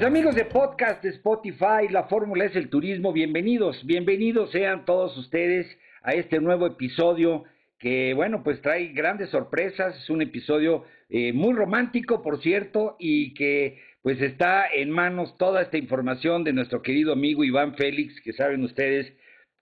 Pues 0.00 0.08
amigos 0.08 0.34
de 0.34 0.46
podcast 0.46 1.02
de 1.02 1.10
Spotify, 1.10 1.86
la 1.90 2.04
fórmula 2.04 2.46
es 2.46 2.56
el 2.56 2.70
turismo, 2.70 3.12
bienvenidos, 3.12 3.84
bienvenidos 3.84 4.50
sean 4.50 4.86
todos 4.86 5.14
ustedes 5.18 5.66
a 6.00 6.12
este 6.12 6.40
nuevo 6.40 6.66
episodio 6.66 7.44
que 7.78 8.14
bueno, 8.14 8.42
pues 8.42 8.62
trae 8.62 8.94
grandes 8.94 9.28
sorpresas, 9.28 9.94
es 9.94 10.08
un 10.08 10.22
episodio 10.22 10.86
eh, 11.10 11.34
muy 11.34 11.52
romántico, 11.52 12.22
por 12.22 12.40
cierto, 12.40 12.96
y 12.98 13.34
que 13.34 13.78
pues 14.00 14.22
está 14.22 14.68
en 14.74 14.88
manos 14.88 15.36
toda 15.36 15.60
esta 15.60 15.76
información 15.76 16.44
de 16.44 16.54
nuestro 16.54 16.80
querido 16.80 17.12
amigo 17.12 17.44
Iván 17.44 17.74
Félix, 17.74 18.22
que 18.22 18.32
saben 18.32 18.64
ustedes 18.64 19.12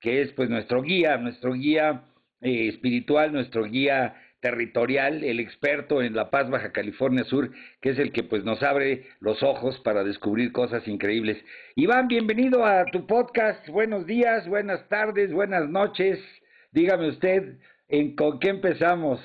que 0.01 0.23
es 0.23 0.31
pues 0.35 0.49
nuestro 0.49 0.83
guía, 0.83 1.17
nuestro 1.17 1.55
guía 1.55 2.05
eh, 2.43 2.69
espiritual, 2.69 3.33
nuestro 3.33 3.65
guía 3.65 4.15
territorial, 4.41 5.25
el 5.25 5.41
experto 5.41 6.03
en 6.03 6.15
La 6.15 6.31
Paz, 6.31 6.49
Baja 6.49 6.73
California 6.73 7.25
Sur, 7.25 7.51
que 7.81 7.91
es 7.91 7.99
el 7.99 8.13
que 8.13 8.23
pues 8.23 8.45
nos 8.45 8.63
abre 8.63 9.07
los 9.21 9.43
ojos 9.43 9.79
para 9.81 10.05
descubrir 10.05 10.53
cosas 10.53 10.87
increíbles. 10.87 11.39
Iván, 11.75 12.09
bienvenido 12.09 12.65
a 12.65 12.85
tu 12.87 13.07
podcast. 13.07 13.69
Buenos 13.69 14.07
días, 14.07 14.47
buenas 14.49 14.89
tardes, 14.89 15.33
buenas 15.33 15.69
noches. 15.69 16.21
Dígame 16.73 17.09
usted, 17.09 17.59
¿en 17.89 18.15
con 18.15 18.39
qué 18.39 18.51
empezamos? 18.51 19.21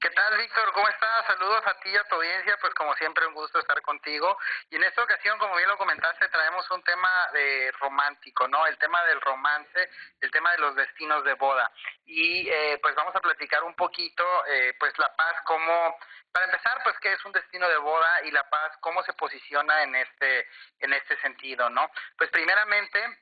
¿Qué 0.00 0.10
tal, 0.10 0.38
Víctor? 0.38 0.72
¿Cómo 0.74 0.88
estás? 0.88 1.26
Saludos 1.26 1.66
a 1.66 1.74
ti 1.80 1.88
y 1.90 1.96
a 1.96 2.04
tu 2.04 2.14
audiencia, 2.14 2.56
pues 2.60 2.72
como 2.74 2.94
siempre 2.94 3.26
un 3.26 3.34
gusto 3.34 3.58
estar 3.58 3.82
contigo. 3.82 4.38
Y 4.70 4.76
en 4.76 4.84
esta 4.84 5.02
ocasión, 5.02 5.36
como 5.40 5.56
bien 5.56 5.68
lo 5.68 5.76
comentaste, 5.76 6.28
traemos 6.28 6.70
un 6.70 6.84
tema 6.84 7.28
de 7.32 7.72
romántico, 7.80 8.46
¿no? 8.46 8.64
El 8.68 8.78
tema 8.78 9.02
del 9.06 9.20
romance, 9.20 9.90
el 10.20 10.30
tema 10.30 10.52
de 10.52 10.58
los 10.58 10.76
destinos 10.76 11.24
de 11.24 11.34
boda. 11.34 11.68
Y 12.06 12.48
eh, 12.48 12.78
pues 12.80 12.94
vamos 12.94 13.16
a 13.16 13.20
platicar 13.20 13.64
un 13.64 13.74
poquito, 13.74 14.24
eh, 14.46 14.72
pues 14.78 14.96
La 14.98 15.12
Paz, 15.16 15.34
cómo, 15.44 15.98
para 16.30 16.46
empezar, 16.46 16.80
pues 16.84 16.96
qué 17.00 17.14
es 17.14 17.24
un 17.24 17.32
destino 17.32 17.68
de 17.68 17.78
boda 17.78 18.22
y 18.22 18.30
La 18.30 18.48
Paz, 18.48 18.76
cómo 18.78 19.02
se 19.02 19.14
posiciona 19.14 19.82
en 19.82 19.96
este, 19.96 20.46
en 20.78 20.92
este 20.92 21.20
sentido, 21.22 21.68
¿no? 21.70 21.90
Pues 22.16 22.30
primeramente, 22.30 23.18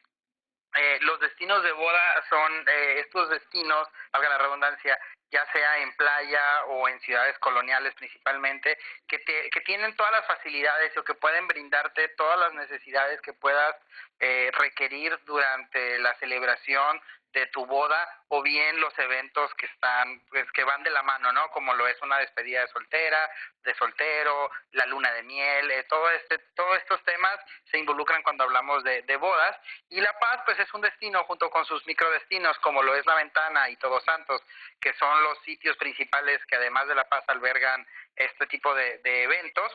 eh, 0.76 0.98
los 1.00 1.18
destinos 1.20 1.62
de 1.62 1.72
boda 1.72 2.24
son 2.28 2.68
eh, 2.68 3.00
estos 3.00 3.30
destinos, 3.30 3.88
valga 4.12 4.28
la 4.28 4.38
redundancia, 4.38 4.98
ya 5.30 5.44
sea 5.52 5.78
en 5.78 5.94
playa 5.96 6.64
o 6.66 6.88
en 6.88 7.00
ciudades 7.00 7.38
coloniales 7.38 7.94
principalmente, 7.94 8.78
que, 9.08 9.18
te, 9.18 9.50
que 9.50 9.60
tienen 9.62 9.94
todas 9.96 10.12
las 10.12 10.26
facilidades 10.26 10.96
o 10.96 11.04
que 11.04 11.14
pueden 11.14 11.46
brindarte 11.48 12.08
todas 12.10 12.38
las 12.38 12.54
necesidades 12.54 13.20
que 13.22 13.32
puedas 13.32 13.76
eh, 14.20 14.50
requerir 14.58 15.18
durante 15.24 15.98
la 15.98 16.14
celebración 16.14 17.00
de 17.32 17.46
tu 17.48 17.66
boda 17.66 18.08
o 18.28 18.42
bien 18.42 18.80
los 18.80 18.98
eventos 18.98 19.52
que 19.54 19.66
están 19.66 20.20
pues, 20.30 20.50
que 20.52 20.64
van 20.64 20.82
de 20.82 20.90
la 20.90 21.02
mano 21.02 21.32
no 21.32 21.50
como 21.50 21.74
lo 21.74 21.86
es 21.86 22.00
una 22.02 22.18
despedida 22.18 22.60
de 22.62 22.68
soltera 22.68 23.30
de 23.62 23.74
soltero 23.74 24.50
la 24.72 24.86
luna 24.86 25.12
de 25.12 25.22
miel 25.22 25.70
eh, 25.70 25.84
todo 25.84 26.10
este 26.10 26.38
todos 26.54 26.78
estos 26.78 27.02
temas 27.04 27.38
se 27.70 27.78
involucran 27.78 28.22
cuando 28.22 28.44
hablamos 28.44 28.82
de, 28.84 29.02
de, 29.02 29.16
bodas. 29.16 29.56
Y 29.88 30.00
la 30.00 30.12
paz 30.18 30.40
pues 30.44 30.58
es 30.58 30.72
un 30.74 30.80
destino 30.80 31.24
junto 31.24 31.50
con 31.50 31.64
sus 31.64 31.84
microdestinos 31.86 32.58
como 32.58 32.82
lo 32.82 32.94
es 32.94 33.04
la 33.06 33.14
ventana 33.14 33.68
y 33.68 33.76
todos 33.76 34.04
santos 34.04 34.42
que 34.80 34.92
son 34.94 35.22
los 35.22 35.38
sitios 35.42 35.76
principales 35.76 36.44
que 36.46 36.56
además 36.56 36.88
de 36.88 36.94
la 36.94 37.08
paz 37.08 37.24
albergan 37.28 37.86
este 38.14 38.46
tipo 38.46 38.74
de, 38.74 38.98
de 38.98 39.24
eventos. 39.24 39.72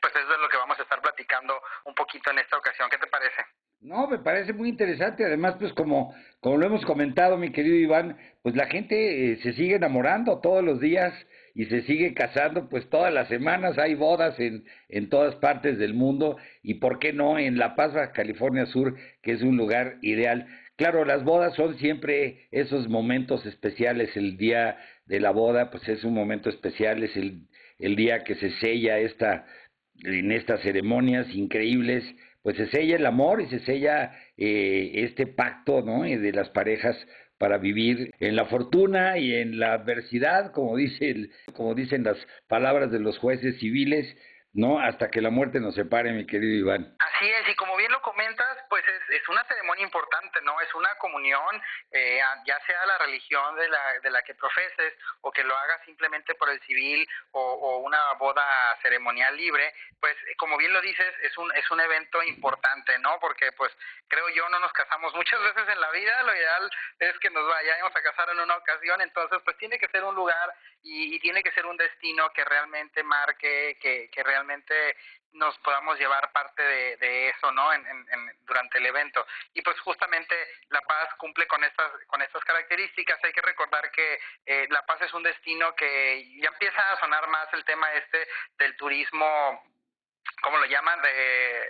Pues 0.00 0.14
eso 0.16 0.32
es 0.32 0.38
lo 0.38 0.48
que 0.48 0.56
vamos 0.56 0.78
a 0.78 0.82
estar 0.82 1.00
platicando 1.00 1.62
un 1.84 1.94
poquito 1.94 2.30
en 2.30 2.38
esta 2.38 2.56
ocasión. 2.56 2.88
Qué 2.88 2.98
te 2.98 3.06
parece 3.06 3.44
no, 3.82 4.06
me 4.06 4.18
parece 4.18 4.52
muy 4.52 4.68
interesante. 4.68 5.24
Además, 5.24 5.56
pues 5.58 5.72
como, 5.72 6.14
como 6.40 6.56
lo 6.56 6.66
hemos 6.66 6.84
comentado, 6.84 7.36
mi 7.36 7.50
querido 7.50 7.76
Iván, 7.76 8.16
pues 8.42 8.54
la 8.54 8.66
gente 8.66 9.32
eh, 9.32 9.36
se 9.42 9.52
sigue 9.54 9.74
enamorando 9.74 10.40
todos 10.40 10.64
los 10.64 10.80
días 10.80 11.12
y 11.54 11.66
se 11.66 11.82
sigue 11.82 12.14
casando, 12.14 12.68
pues 12.68 12.88
todas 12.88 13.12
las 13.12 13.28
semanas. 13.28 13.78
Hay 13.78 13.94
bodas 13.94 14.38
en, 14.38 14.64
en 14.88 15.08
todas 15.08 15.34
partes 15.36 15.78
del 15.78 15.94
mundo 15.94 16.36
y 16.62 16.74
por 16.74 16.98
qué 16.98 17.12
no 17.12 17.38
en 17.38 17.58
La 17.58 17.74
Paz, 17.74 17.92
California 18.14 18.66
Sur, 18.66 18.96
que 19.20 19.32
es 19.32 19.42
un 19.42 19.56
lugar 19.56 19.96
ideal. 20.00 20.46
Claro, 20.76 21.04
las 21.04 21.24
bodas 21.24 21.54
son 21.54 21.76
siempre 21.78 22.48
esos 22.50 22.88
momentos 22.88 23.44
especiales, 23.46 24.16
el 24.16 24.36
día 24.36 24.78
de 25.06 25.20
la 25.20 25.32
boda, 25.32 25.70
pues 25.70 25.86
es 25.88 26.04
un 26.04 26.14
momento 26.14 26.48
especial, 26.48 27.02
es 27.02 27.16
el, 27.16 27.48
el 27.78 27.96
día 27.96 28.24
que 28.24 28.36
se 28.36 28.50
sella 28.60 28.98
esta, 28.98 29.44
en 30.04 30.32
estas 30.32 30.60
ceremonias 30.62 31.28
increíbles 31.34 32.04
pues 32.42 32.56
se 32.56 32.66
sella 32.66 32.96
el 32.96 33.06
amor 33.06 33.40
y 33.40 33.46
se 33.46 33.60
sella 33.60 34.12
eh, 34.36 34.90
este 34.94 35.26
pacto 35.26 35.82
¿no? 35.82 36.02
de 36.02 36.32
las 36.32 36.50
parejas 36.50 36.96
para 37.38 37.58
vivir 37.58 38.12
en 38.20 38.36
la 38.36 38.44
fortuna 38.46 39.18
y 39.18 39.34
en 39.34 39.58
la 39.58 39.72
adversidad, 39.72 40.52
como, 40.52 40.76
dice 40.76 41.10
el, 41.10 41.30
como 41.54 41.74
dicen 41.74 42.04
las 42.04 42.16
palabras 42.46 42.92
de 42.92 43.00
los 43.00 43.18
jueces 43.18 43.58
civiles, 43.58 44.16
¿no? 44.54 44.78
Hasta 44.78 45.10
que 45.10 45.22
la 45.22 45.30
muerte 45.30 45.60
nos 45.60 45.74
separe, 45.74 46.12
mi 46.12 46.26
querido 46.26 46.54
Iván. 46.54 46.94
Así 46.98 47.30
es, 47.30 47.48
y 47.48 47.54
como 47.54 47.76
bien 47.76 47.90
lo 47.90 48.02
comentas, 48.02 48.58
pues 48.68 48.84
es, 48.86 49.20
es 49.20 49.28
una 49.28 49.42
ceremonia 49.44 49.84
importante, 49.84 50.40
¿no? 50.42 50.60
Es 50.60 50.74
una 50.74 50.94
comunión, 50.98 51.62
eh, 51.90 52.20
ya 52.44 52.58
sea 52.66 52.84
la 52.86 52.98
religión 52.98 53.56
de 53.56 53.68
la, 53.68 54.00
de 54.02 54.10
la 54.10 54.22
que 54.22 54.34
profeses 54.34 54.94
o 55.22 55.32
que 55.32 55.42
lo 55.44 55.56
hagas 55.56 55.80
simplemente 55.86 56.34
por 56.34 56.50
el 56.50 56.60
civil 56.62 57.08
o, 57.30 57.40
o 57.40 57.78
una 57.78 58.12
boda 58.14 58.44
ceremonial 58.82 59.36
libre, 59.36 59.72
pues 60.00 60.16
como 60.36 60.58
bien 60.58 60.72
lo 60.72 60.82
dices, 60.82 61.14
es 61.22 61.36
un, 61.38 61.50
es 61.56 61.70
un 61.70 61.80
evento 61.80 62.22
importante, 62.22 62.98
¿no? 62.98 63.18
Porque 63.20 63.52
pues 63.52 63.72
creo 64.08 64.28
yo 64.30 64.48
no 64.50 64.58
nos 64.58 64.72
casamos 64.72 65.14
muchas 65.14 65.40
veces 65.40 65.66
en 65.66 65.80
la 65.80 65.90
vida, 65.92 66.22
lo 66.24 66.34
ideal 66.34 66.70
es 66.98 67.18
que 67.20 67.30
nos 67.30 67.48
vayamos 67.48 67.96
a 67.96 68.02
casar 68.02 68.28
en 68.30 68.40
una 68.40 68.56
ocasión, 68.56 69.00
entonces 69.00 69.38
pues 69.44 69.56
tiene 69.56 69.78
que 69.78 69.88
ser 69.88 70.04
un 70.04 70.14
lugar 70.14 70.52
y, 70.82 71.14
y 71.14 71.20
tiene 71.20 71.42
que 71.42 71.52
ser 71.52 71.64
un 71.64 71.76
destino 71.76 72.30
que 72.34 72.44
realmente 72.44 73.02
marque, 73.02 73.78
que, 73.80 74.10
que 74.10 74.22
realmente 74.22 74.41
nos 75.32 75.56
podamos 75.58 75.98
llevar 75.98 76.30
parte 76.32 76.62
de, 76.62 76.96
de 76.98 77.28
eso, 77.30 77.52
¿no? 77.52 77.72
En, 77.72 77.86
en, 77.86 78.36
durante 78.42 78.78
el 78.78 78.86
evento. 78.86 79.26
Y 79.54 79.62
pues 79.62 79.78
justamente 79.80 80.36
La 80.68 80.80
Paz 80.82 81.08
cumple 81.16 81.46
con 81.46 81.62
estas 81.64 81.90
con 82.06 82.20
estas 82.22 82.44
características. 82.44 83.18
Hay 83.24 83.32
que 83.32 83.40
recordar 83.40 83.90
que 83.90 84.20
eh, 84.46 84.66
La 84.70 84.84
Paz 84.84 85.00
es 85.02 85.12
un 85.14 85.22
destino 85.22 85.74
que 85.74 86.24
ya 86.40 86.48
empieza 86.48 86.92
a 86.92 87.00
sonar 87.00 87.26
más 87.28 87.52
el 87.52 87.64
tema 87.64 87.92
este 87.94 88.28
del 88.58 88.76
turismo 88.76 89.71
¿cómo 90.42 90.58
lo 90.58 90.66
llaman? 90.66 91.00
De, 91.00 91.10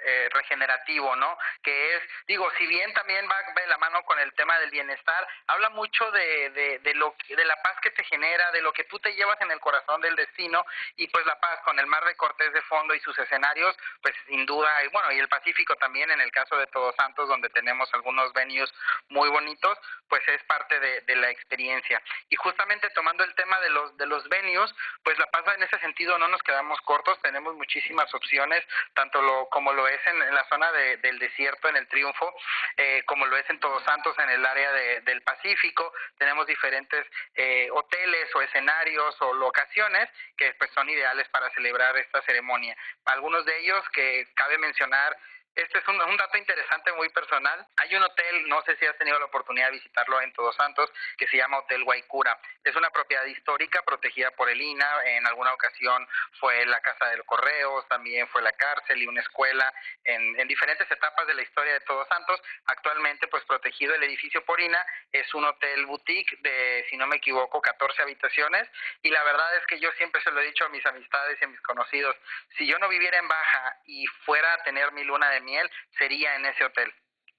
eh, 0.04 0.28
regenerativo, 0.32 1.14
¿no? 1.16 1.38
Que 1.62 1.96
es, 1.96 2.02
digo, 2.26 2.50
si 2.58 2.66
bien 2.66 2.92
también 2.94 3.28
va 3.28 3.60
de 3.60 3.66
la 3.66 3.78
mano 3.78 4.02
con 4.04 4.18
el 4.18 4.32
tema 4.34 4.58
del 4.58 4.70
bienestar, 4.70 5.26
habla 5.46 5.70
mucho 5.70 6.10
de, 6.10 6.50
de, 6.50 6.78
de, 6.80 6.94
lo, 6.94 7.14
de 7.28 7.44
la 7.44 7.56
paz 7.62 7.76
que 7.80 7.90
te 7.90 8.04
genera, 8.04 8.50
de 8.52 8.62
lo 8.62 8.72
que 8.72 8.84
tú 8.84 8.98
te 8.98 9.14
llevas 9.14 9.40
en 9.40 9.50
el 9.50 9.60
corazón 9.60 10.00
del 10.00 10.16
destino, 10.16 10.64
y 10.96 11.06
pues 11.08 11.24
la 11.26 11.38
paz 11.38 11.60
con 11.64 11.78
el 11.78 11.86
mar 11.86 12.04
de 12.04 12.16
Cortés 12.16 12.52
de 12.52 12.62
fondo 12.62 12.94
y 12.94 13.00
sus 13.00 13.18
escenarios, 13.18 13.76
pues 14.02 14.14
sin 14.26 14.44
duda, 14.46 14.84
y 14.84 14.88
bueno, 14.88 15.12
y 15.12 15.18
el 15.18 15.28
Pacífico 15.28 15.76
también 15.76 16.10
en 16.10 16.20
el 16.20 16.30
caso 16.30 16.56
de 16.56 16.66
Todos 16.68 16.94
Santos, 16.96 17.28
donde 17.28 17.48
tenemos 17.50 17.92
algunos 17.94 18.32
venues 18.32 18.72
muy 19.08 19.28
bonitos, 19.28 19.78
pues 20.08 20.26
es 20.28 20.42
parte 20.44 20.78
de, 20.80 21.02
la 21.12 21.30
experiencia. 21.30 22.02
Y 22.30 22.36
justamente 22.36 22.88
tomando 22.90 23.22
el 23.22 23.34
tema 23.34 23.60
de 23.60 23.68
los, 23.68 23.96
de 23.98 24.06
los 24.06 24.26
venues, 24.30 24.74
pues 25.04 25.18
la 25.18 25.26
paz 25.26 25.44
en 25.54 25.62
ese 25.62 25.78
sentido 25.78 26.18
no 26.18 26.26
nos 26.28 26.42
quedamos 26.42 26.80
cortos, 26.80 27.20
tenemos 27.20 27.54
muchísimas 27.54 28.12
opciones 28.14 28.61
tanto 28.94 29.20
lo, 29.22 29.48
como 29.48 29.72
lo 29.72 29.86
es 29.88 30.00
en, 30.06 30.34
la 30.34 30.44
zona 30.48 30.70
del 30.72 31.18
desierto, 31.18 31.68
en 31.68 31.76
el 31.76 31.88
Triunfo, 31.88 32.34
eh, 32.76 33.02
como 33.06 33.26
lo 33.26 33.36
es 33.36 33.48
en 33.50 33.60
Todos 33.60 33.82
Santos, 33.84 34.16
en 34.18 34.30
el 34.30 34.44
área 34.44 34.72
del 34.72 35.22
Pacífico. 35.22 35.92
Tenemos 36.18 36.46
diferentes 36.46 37.06
eh, 37.34 37.68
hoteles 37.72 38.34
o 38.34 38.42
escenarios 38.42 39.20
o 39.20 39.34
locaciones 39.34 40.08
que 40.36 40.54
pues, 40.54 40.70
son 40.72 40.88
ideales 40.88 41.28
para 41.28 41.50
celebrar 41.50 41.96
esta 41.96 42.22
ceremonia. 42.22 42.76
Algunos 43.06 43.44
de 43.44 43.58
ellos 43.60 43.82
que 43.90 44.26
cabe 44.34 44.58
mencionar 44.58 45.16
este 45.54 45.78
es 45.78 45.88
un, 45.88 45.98
dato 45.98 46.38
interesante, 46.38 46.92
muy 46.92 47.08
personal. 47.10 47.66
Hay 47.76 47.94
un 47.94 48.02
hotel, 48.02 48.48
no 48.48 48.62
sé 48.62 48.76
si 48.76 48.86
has 48.86 48.96
tenido 48.96 49.18
la 49.18 49.26
oportunidad 49.26 49.66
de 49.66 49.72
visitarlo 49.72 50.20
en 50.20 50.32
Todos 50.32 50.56
Santos, 50.56 50.90
que 51.18 51.26
se 51.28 51.36
llama 51.36 51.58
Hotel 51.58 51.84
Guaycura. 51.84 52.38
Es 52.64 52.74
una 52.74 52.90
propiedad 52.90 53.24
histórica 53.26 53.82
protegida 53.82 54.30
por 54.30 54.48
el 54.48 54.60
INA. 54.60 54.86
En 55.04 55.26
alguna 55.26 55.52
ocasión 55.52 56.08
fue 56.40 56.64
la 56.66 56.80
Casa 56.80 57.06
del 57.10 57.24
Correos, 57.24 57.86
también 57.88 58.26
fue 58.28 58.40
la 58.40 58.52
cárcel 58.52 59.02
y 59.02 59.06
una 59.06 59.20
escuela 59.20 59.72
en, 60.04 60.40
en 60.40 60.48
diferentes 60.48 60.90
etapas 60.90 61.26
de 61.26 61.34
la 61.34 61.42
historia 61.42 61.74
de 61.74 61.80
Todos 61.80 62.08
Santos. 62.08 62.40
Actualmente, 62.66 63.26
pues 63.28 63.44
protegido 63.44 63.94
el 63.94 64.02
edificio 64.04 64.44
por 64.44 64.60
INA, 64.60 64.84
es 65.12 65.32
un 65.34 65.44
hotel 65.44 65.84
boutique 65.86 66.38
de, 66.40 66.86
si 66.88 66.96
no 66.96 67.06
me 67.06 67.16
equivoco, 67.16 67.60
14 67.60 68.02
habitaciones. 68.02 68.68
Y 69.02 69.10
la 69.10 69.22
verdad 69.22 69.56
es 69.56 69.66
que 69.66 69.78
yo 69.78 69.90
siempre 69.98 70.22
se 70.22 70.30
lo 70.30 70.40
he 70.40 70.46
dicho 70.46 70.64
a 70.64 70.70
mis 70.70 70.84
amistades 70.86 71.38
y 71.40 71.44
a 71.44 71.48
mis 71.48 71.60
conocidos, 71.60 72.16
si 72.56 72.66
yo 72.66 72.78
no 72.78 72.88
viviera 72.88 73.18
en 73.18 73.28
Baja 73.28 73.76
y 73.84 74.06
fuera 74.24 74.54
a 74.54 74.62
tener 74.62 74.92
mi 74.92 75.04
luna 75.04 75.28
de 75.28 75.41
miel 75.42 75.70
sería 75.98 76.36
en 76.36 76.46
ese 76.46 76.64
hotel. 76.64 76.92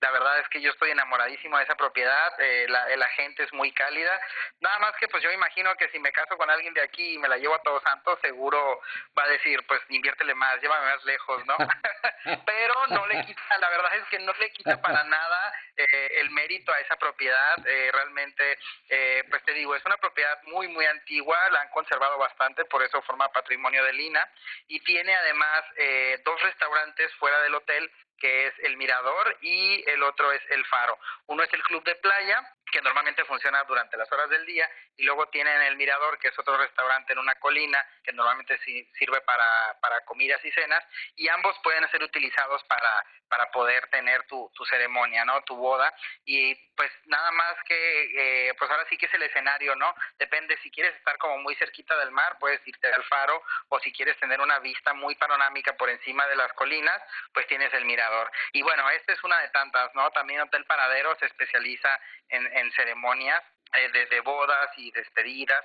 La 0.04 0.12
verdad 0.12 0.38
es 0.40 0.50
que 0.50 0.60
yo 0.60 0.70
estoy 0.70 0.92
enamoradísimo 0.92 1.58
de 1.58 1.64
esa 1.64 1.76
propiedad, 1.76 2.34
eh, 2.38 2.66
la, 2.68 2.94
la, 2.98 3.08
gente 3.08 3.42
es 3.44 3.54
muy 3.54 3.72
cálida. 3.72 4.12
Nada 4.60 4.78
más 4.80 4.92
que 5.00 5.08
pues 5.08 5.24
yo 5.24 5.32
imagino 5.32 5.74
que 5.76 5.88
si 5.90 6.00
me 6.00 6.12
caso 6.12 6.36
con 6.36 6.50
alguien 6.50 6.74
de 6.74 6.82
aquí 6.82 7.14
y 7.14 7.18
me 7.20 7.30
la 7.30 7.38
llevo 7.38 7.56
a 7.56 7.62
Todos 7.62 7.82
Santos, 7.84 8.20
seguro 8.22 8.82
va 9.18 9.24
a 9.24 9.30
decir, 9.30 9.66
pues 9.66 9.80
inviértele 9.88 10.36
más, 10.36 10.60
llévame 10.60 10.88
más 10.88 11.06
lejos, 11.06 11.46
¿no? 11.46 11.56
Pero 12.46 12.88
no 12.88 13.08
le 13.08 13.26
quita, 13.26 13.58
la 13.62 13.70
verdad 13.70 13.96
es 13.96 14.04
que 14.10 14.20
no 14.20 14.34
le 14.34 14.52
quita 14.52 14.82
para 14.82 15.06
nada 15.06 15.54
eh, 15.78 16.12
el 16.22 16.30
mérito 16.32 16.72
a 16.72 16.80
esa 16.80 16.96
propiedad. 16.96 17.68
Eh, 17.68 17.92
realmente, 17.92 18.58
eh, 18.90 19.24
pues 19.30 19.44
te 19.44 19.54
digo, 19.54 19.76
es 19.76 19.86
una 19.86 19.98
propiedad 19.98 20.42
muy, 20.44 20.68
muy 20.68 20.86
antigua, 20.86 21.38
la 21.52 21.62
han 21.62 21.70
conservado 21.70 22.18
bastante, 22.18 22.66
por 22.66 22.84
eso 22.84 23.02
forma 23.02 23.32
patrimonio 23.32 23.84
de 23.84 23.94
Lina. 23.94 24.28
Y 24.68 24.80
tiene 24.82 25.16
además 25.16 25.64
eh, 25.78 26.22
dos 26.24 26.42
restaurantes 26.42 27.14
fuera 27.16 27.42
del 27.42 27.56
hotel 27.56 27.92
que 28.20 28.48
es 28.48 28.54
el 28.60 28.78
Mirador 28.78 29.38
y 29.42 29.84
el 29.90 30.02
otro 30.02 30.32
es 30.32 30.42
el 30.50 30.64
Faro. 30.68 30.98
Uno 31.28 31.44
es 31.44 31.54
el 31.54 31.62
Club 31.64 31.84
de 31.84 31.96
Playa, 31.96 32.42
que 32.72 32.82
normalmente 32.82 33.24
funciona 33.26 33.64
durante 33.66 33.98
las 33.98 34.12
horas 34.12 34.30
del 34.30 34.46
día, 34.46 34.70
y 34.98 35.04
luego 35.04 35.28
tienen 35.30 35.62
el 35.64 35.76
Mirador, 35.76 36.18
que 36.20 36.30
es 36.30 36.40
otro 36.40 36.58
restaurante 36.58 37.14
en 37.14 37.20
una 37.20 37.36
colina, 37.36 37.86
que 38.04 38.14
normalmente 38.14 38.58
sirve 38.58 39.22
para, 39.22 39.46
para 39.80 40.04
comidas 40.06 40.44
y 40.44 40.52
cenas, 40.52 40.84
y 41.16 41.28
ambos 41.30 41.56
pueden 41.64 41.90
ser 41.92 42.04
utilizados 42.04 42.64
para, 42.66 43.06
para 43.28 43.52
poder 43.52 43.88
tener 43.88 44.26
tu, 44.28 44.52
tu 44.56 44.66
ceremonia, 44.66 45.26
¿no? 45.26 45.42
Tu 45.44 45.56
boda, 45.56 45.94
y 46.26 46.56
pues 46.76 46.92
nada 47.06 47.32
más 47.32 47.56
que, 47.68 48.48
eh, 48.50 48.54
pues 48.58 48.70
ahora 48.72 48.86
sí 48.90 48.98
que 48.98 49.06
es 49.06 49.14
el 49.14 49.24
escenario, 49.24 49.76
¿no? 49.76 49.94
Depende, 50.18 50.58
si 50.64 50.72
quieres 50.72 50.96
estar 50.96 51.18
como 51.18 51.38
muy 51.40 51.56
cerquita 51.56 51.98
del 51.98 52.12
mar, 52.12 52.38
puedes 52.40 52.66
irte 52.68 52.92
al 52.92 53.04
faro, 53.04 53.44
o 53.70 53.80
si 53.80 53.92
quieres 53.92 54.18
tener 54.20 54.40
una 54.42 54.60
vista 54.60 54.94
muy 54.94 55.16
panorámica 55.16 55.76
por 55.78 55.90
encima 55.90 56.26
de 56.28 56.36
las 56.36 56.52
colinas, 56.54 57.02
pues 57.34 57.48
tienes 57.48 57.74
el 57.74 57.86
Mirador 57.86 58.32
y 58.52 58.62
bueno, 58.62 58.90
esta 58.92 59.14
es 59.14 59.24
una 59.24 59.40
de 59.40 59.50
tantas, 59.50 59.94
¿no? 59.96 60.10
También 60.12 60.42
Hotel 60.42 60.66
Paradero 60.66 61.16
se 61.20 61.26
especializa 61.26 62.00
en, 62.30 62.46
en 62.58 62.72
ceremonias 62.74 63.42
eh, 63.74 63.90
de, 63.92 64.06
de, 64.06 64.20
bodas 64.22 64.70
y 64.78 64.92
despedidas 64.92 65.64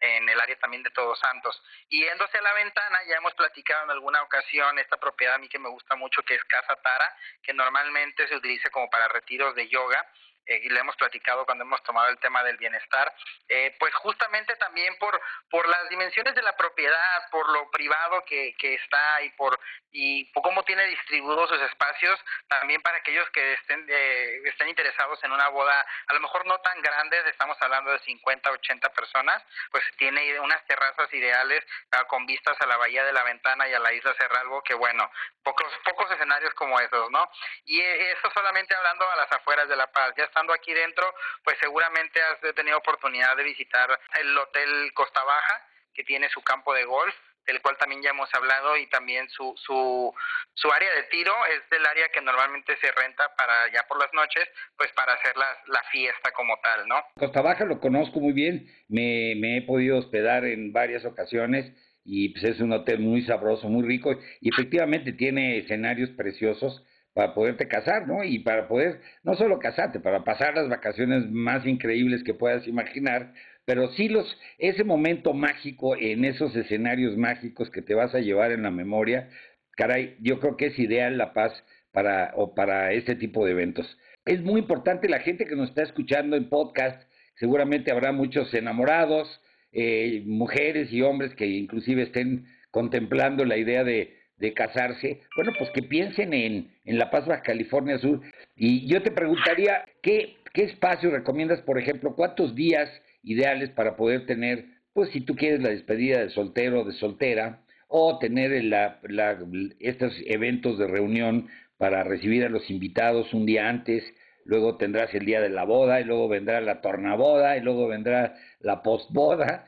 en 0.00 0.28
el 0.28 0.40
área 0.40 0.56
también 0.58 0.82
de 0.82 0.90
Todos 0.90 1.18
Santos. 1.18 1.60
Y 1.88 2.04
yéndose 2.04 2.38
a 2.38 2.42
la 2.42 2.52
ventana, 2.54 3.00
ya 3.08 3.16
hemos 3.16 3.34
platicado 3.34 3.84
en 3.84 3.90
alguna 3.90 4.22
ocasión 4.22 4.78
esta 4.78 4.96
propiedad 4.96 5.34
a 5.34 5.38
mí 5.38 5.48
que 5.48 5.58
me 5.58 5.68
gusta 5.68 5.96
mucho, 5.96 6.22
que 6.22 6.34
es 6.34 6.44
Casa 6.44 6.76
Tara, 6.76 7.12
que 7.42 7.52
normalmente 7.52 8.28
se 8.28 8.36
utiliza 8.36 8.70
como 8.70 8.88
para 8.88 9.08
retiros 9.08 9.54
de 9.56 9.68
yoga 9.68 10.06
eh, 10.48 10.62
y 10.64 10.70
le 10.70 10.80
hemos 10.80 10.96
platicado 10.96 11.44
cuando 11.44 11.64
hemos 11.64 11.82
tomado 11.82 12.08
el 12.08 12.18
tema 12.18 12.42
del 12.42 12.56
bienestar, 12.56 13.14
eh, 13.48 13.76
pues 13.78 13.94
justamente 13.96 14.56
también 14.56 14.96
por, 14.98 15.20
por 15.50 15.68
las 15.68 15.88
dimensiones 15.90 16.34
de 16.34 16.42
la 16.42 16.56
propiedad, 16.56 17.30
por 17.30 17.48
lo 17.50 17.70
privado 17.70 18.24
que, 18.24 18.56
que 18.58 18.74
está 18.74 19.20
y 19.22 19.30
por, 19.32 19.60
y 19.92 20.24
por 20.32 20.42
cómo 20.42 20.62
tiene 20.62 20.84
distribuidos 20.86 21.50
sus 21.50 21.60
espacios, 21.60 22.18
también 22.48 22.80
para 22.80 22.96
aquellos 22.96 23.28
que 23.30 23.52
estén, 23.54 23.84
eh, 23.88 24.40
estén 24.46 24.68
interesados 24.68 25.22
en 25.22 25.32
una 25.32 25.48
boda, 25.48 25.86
a 26.06 26.14
lo 26.14 26.20
mejor 26.20 26.46
no 26.46 26.58
tan 26.60 26.80
grandes, 26.80 27.26
estamos 27.26 27.56
hablando 27.60 27.90
de 27.90 27.98
50, 27.98 28.50
80 28.50 28.88
personas, 28.94 29.42
pues 29.70 29.84
tiene 29.98 30.40
unas 30.40 30.64
terrazas 30.66 31.12
ideales 31.12 31.62
uh, 31.92 32.06
con 32.06 32.24
vistas 32.24 32.56
a 32.60 32.66
la 32.66 32.78
bahía 32.78 33.04
de 33.04 33.12
la 33.12 33.24
ventana 33.24 33.68
y 33.68 33.74
a 33.74 33.78
la 33.78 33.92
isla 33.92 34.14
Cerralbo, 34.14 34.62
que 34.62 34.74
bueno, 34.74 35.10
pocos, 35.42 35.66
pocos 35.84 36.10
escenarios 36.10 36.54
como 36.54 36.80
esos, 36.80 37.10
¿no? 37.10 37.30
Y 37.66 37.80
eso 37.80 38.30
solamente 38.32 38.74
hablando 38.74 39.10
a 39.10 39.16
las 39.16 39.32
afueras 39.32 39.68
de 39.68 39.76
La 39.76 39.90
Paz, 39.90 40.14
ya 40.16 40.24
está 40.24 40.37
estando 40.38 40.52
aquí 40.52 40.72
dentro, 40.72 41.04
pues 41.42 41.56
seguramente 41.60 42.20
has 42.22 42.54
tenido 42.54 42.78
oportunidad 42.78 43.36
de 43.36 43.42
visitar 43.42 43.90
el 44.20 44.38
Hotel 44.38 44.92
Costa 44.94 45.22
Baja, 45.24 45.66
que 45.92 46.04
tiene 46.04 46.28
su 46.28 46.42
campo 46.42 46.72
de 46.74 46.84
golf, 46.84 47.14
del 47.44 47.60
cual 47.60 47.76
también 47.76 48.02
ya 48.02 48.10
hemos 48.10 48.32
hablado, 48.34 48.76
y 48.76 48.86
también 48.86 49.28
su, 49.30 49.52
su, 49.56 50.14
su 50.54 50.70
área 50.70 50.94
de 50.94 51.02
tiro. 51.04 51.34
Es 51.46 51.68
del 51.70 51.84
área 51.86 52.08
que 52.10 52.20
normalmente 52.20 52.76
se 52.76 52.92
renta 52.92 53.34
para 53.36 53.72
ya 53.72 53.82
por 53.88 53.98
las 53.98 54.12
noches, 54.14 54.48
pues 54.76 54.92
para 54.92 55.14
hacer 55.14 55.36
la, 55.36 55.58
la 55.66 55.82
fiesta 55.90 56.30
como 56.30 56.56
tal, 56.62 56.86
¿no? 56.86 57.02
Costa 57.16 57.42
Baja 57.42 57.64
lo 57.64 57.80
conozco 57.80 58.20
muy 58.20 58.32
bien, 58.32 58.68
me, 58.88 59.34
me 59.36 59.56
he 59.56 59.62
podido 59.62 59.98
hospedar 59.98 60.44
en 60.44 60.72
varias 60.72 61.04
ocasiones 61.04 61.72
y 62.04 62.28
pues 62.28 62.44
es 62.44 62.60
un 62.60 62.72
hotel 62.72 63.00
muy 63.00 63.22
sabroso, 63.22 63.68
muy 63.68 63.84
rico. 63.84 64.14
Y 64.40 64.50
efectivamente 64.50 65.12
tiene 65.12 65.58
escenarios 65.58 66.10
preciosos 66.10 66.84
para 67.18 67.34
poderte 67.34 67.66
casar, 67.66 68.06
¿no? 68.06 68.22
Y 68.22 68.38
para 68.38 68.68
poder, 68.68 69.00
no 69.24 69.34
solo 69.34 69.58
casarte, 69.58 69.98
para 69.98 70.22
pasar 70.22 70.54
las 70.54 70.68
vacaciones 70.68 71.28
más 71.28 71.66
increíbles 71.66 72.22
que 72.22 72.32
puedas 72.32 72.64
imaginar, 72.68 73.34
pero 73.64 73.90
sí 73.94 74.08
los, 74.08 74.38
ese 74.58 74.84
momento 74.84 75.34
mágico 75.34 75.96
en 75.96 76.24
esos 76.24 76.54
escenarios 76.54 77.16
mágicos 77.16 77.70
que 77.72 77.82
te 77.82 77.96
vas 77.96 78.14
a 78.14 78.20
llevar 78.20 78.52
en 78.52 78.62
la 78.62 78.70
memoria, 78.70 79.30
caray, 79.72 80.14
yo 80.20 80.38
creo 80.38 80.56
que 80.56 80.66
es 80.66 80.78
ideal 80.78 81.18
La 81.18 81.32
Paz 81.32 81.52
para, 81.90 82.34
o 82.36 82.54
para 82.54 82.92
este 82.92 83.16
tipo 83.16 83.44
de 83.44 83.50
eventos. 83.50 83.98
Es 84.24 84.40
muy 84.40 84.60
importante 84.60 85.08
la 85.08 85.18
gente 85.18 85.44
que 85.46 85.56
nos 85.56 85.70
está 85.70 85.82
escuchando 85.82 86.36
en 86.36 86.48
podcast, 86.48 87.02
seguramente 87.34 87.90
habrá 87.90 88.12
muchos 88.12 88.54
enamorados, 88.54 89.40
eh, 89.72 90.22
mujeres 90.24 90.92
y 90.92 91.02
hombres 91.02 91.34
que 91.34 91.46
inclusive 91.46 92.04
estén 92.04 92.46
contemplando 92.70 93.44
la 93.44 93.56
idea 93.56 93.82
de 93.82 94.17
de 94.38 94.54
casarse, 94.54 95.20
bueno, 95.36 95.52
pues 95.58 95.70
que 95.70 95.82
piensen 95.82 96.32
en, 96.32 96.70
en 96.84 96.98
La 96.98 97.10
Paz, 97.10 97.26
Baja 97.26 97.42
California 97.42 97.98
Sur. 97.98 98.20
Y 98.56 98.86
yo 98.86 99.02
te 99.02 99.10
preguntaría, 99.10 99.84
¿qué, 100.02 100.36
¿qué 100.52 100.64
espacio 100.64 101.10
recomiendas, 101.10 101.60
por 101.62 101.78
ejemplo, 101.78 102.14
cuántos 102.14 102.54
días 102.54 102.88
ideales 103.22 103.70
para 103.70 103.96
poder 103.96 104.26
tener, 104.26 104.64
pues 104.92 105.10
si 105.10 105.20
tú 105.20 105.34
quieres 105.34 105.60
la 105.60 105.70
despedida 105.70 106.20
de 106.20 106.30
soltero 106.30 106.82
o 106.82 106.84
de 106.84 106.92
soltera, 106.94 107.62
o 107.88 108.18
tener 108.18 108.64
la, 108.64 109.00
la, 109.02 109.38
estos 109.80 110.14
eventos 110.26 110.78
de 110.78 110.86
reunión 110.86 111.48
para 111.78 112.04
recibir 112.04 112.44
a 112.44 112.48
los 112.48 112.70
invitados 112.70 113.32
un 113.32 113.46
día 113.46 113.68
antes, 113.68 114.04
luego 114.44 114.76
tendrás 114.76 115.12
el 115.14 115.24
día 115.24 115.40
de 115.40 115.48
la 115.48 115.64
boda, 115.64 116.00
y 116.00 116.04
luego 116.04 116.28
vendrá 116.28 116.60
la 116.60 116.80
tornaboda, 116.80 117.56
y 117.56 117.60
luego 117.60 117.88
vendrá 117.88 118.36
la 118.60 118.82
postboda, 118.82 119.66